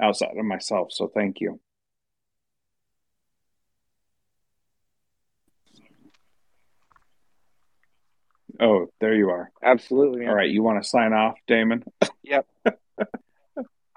[0.00, 0.92] outside of myself.
[0.92, 1.60] So thank you.
[8.60, 9.50] Oh, there you are.
[9.62, 10.20] Absolutely.
[10.20, 10.28] Man.
[10.28, 11.84] All right, you want to sign off, Damon?
[12.22, 12.46] Yep.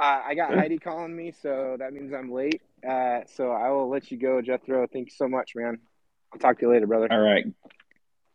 [0.03, 2.61] uh, I got Heidi calling me, so that means I'm late.
[2.87, 4.85] Uh, so I will let you go, Jethro.
[4.91, 5.79] Thank you so much, man.
[6.33, 7.07] I'll talk to you later, brother.
[7.09, 7.45] All right.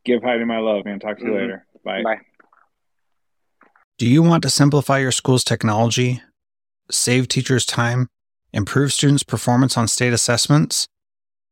[0.05, 0.99] Give Heidi my love, man.
[0.99, 1.39] Talk to you mm-hmm.
[1.39, 1.67] later.
[1.85, 2.03] Bye.
[2.03, 2.21] Bye.
[3.99, 6.23] Do you want to simplify your school's technology,
[6.91, 8.09] save teachers time,
[8.53, 10.89] improve students' performance on state assessments?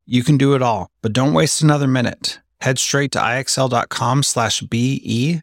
[0.07, 2.41] You can do it all, but don't waste another minute.
[2.61, 5.43] Head straight to ixl.com slash BE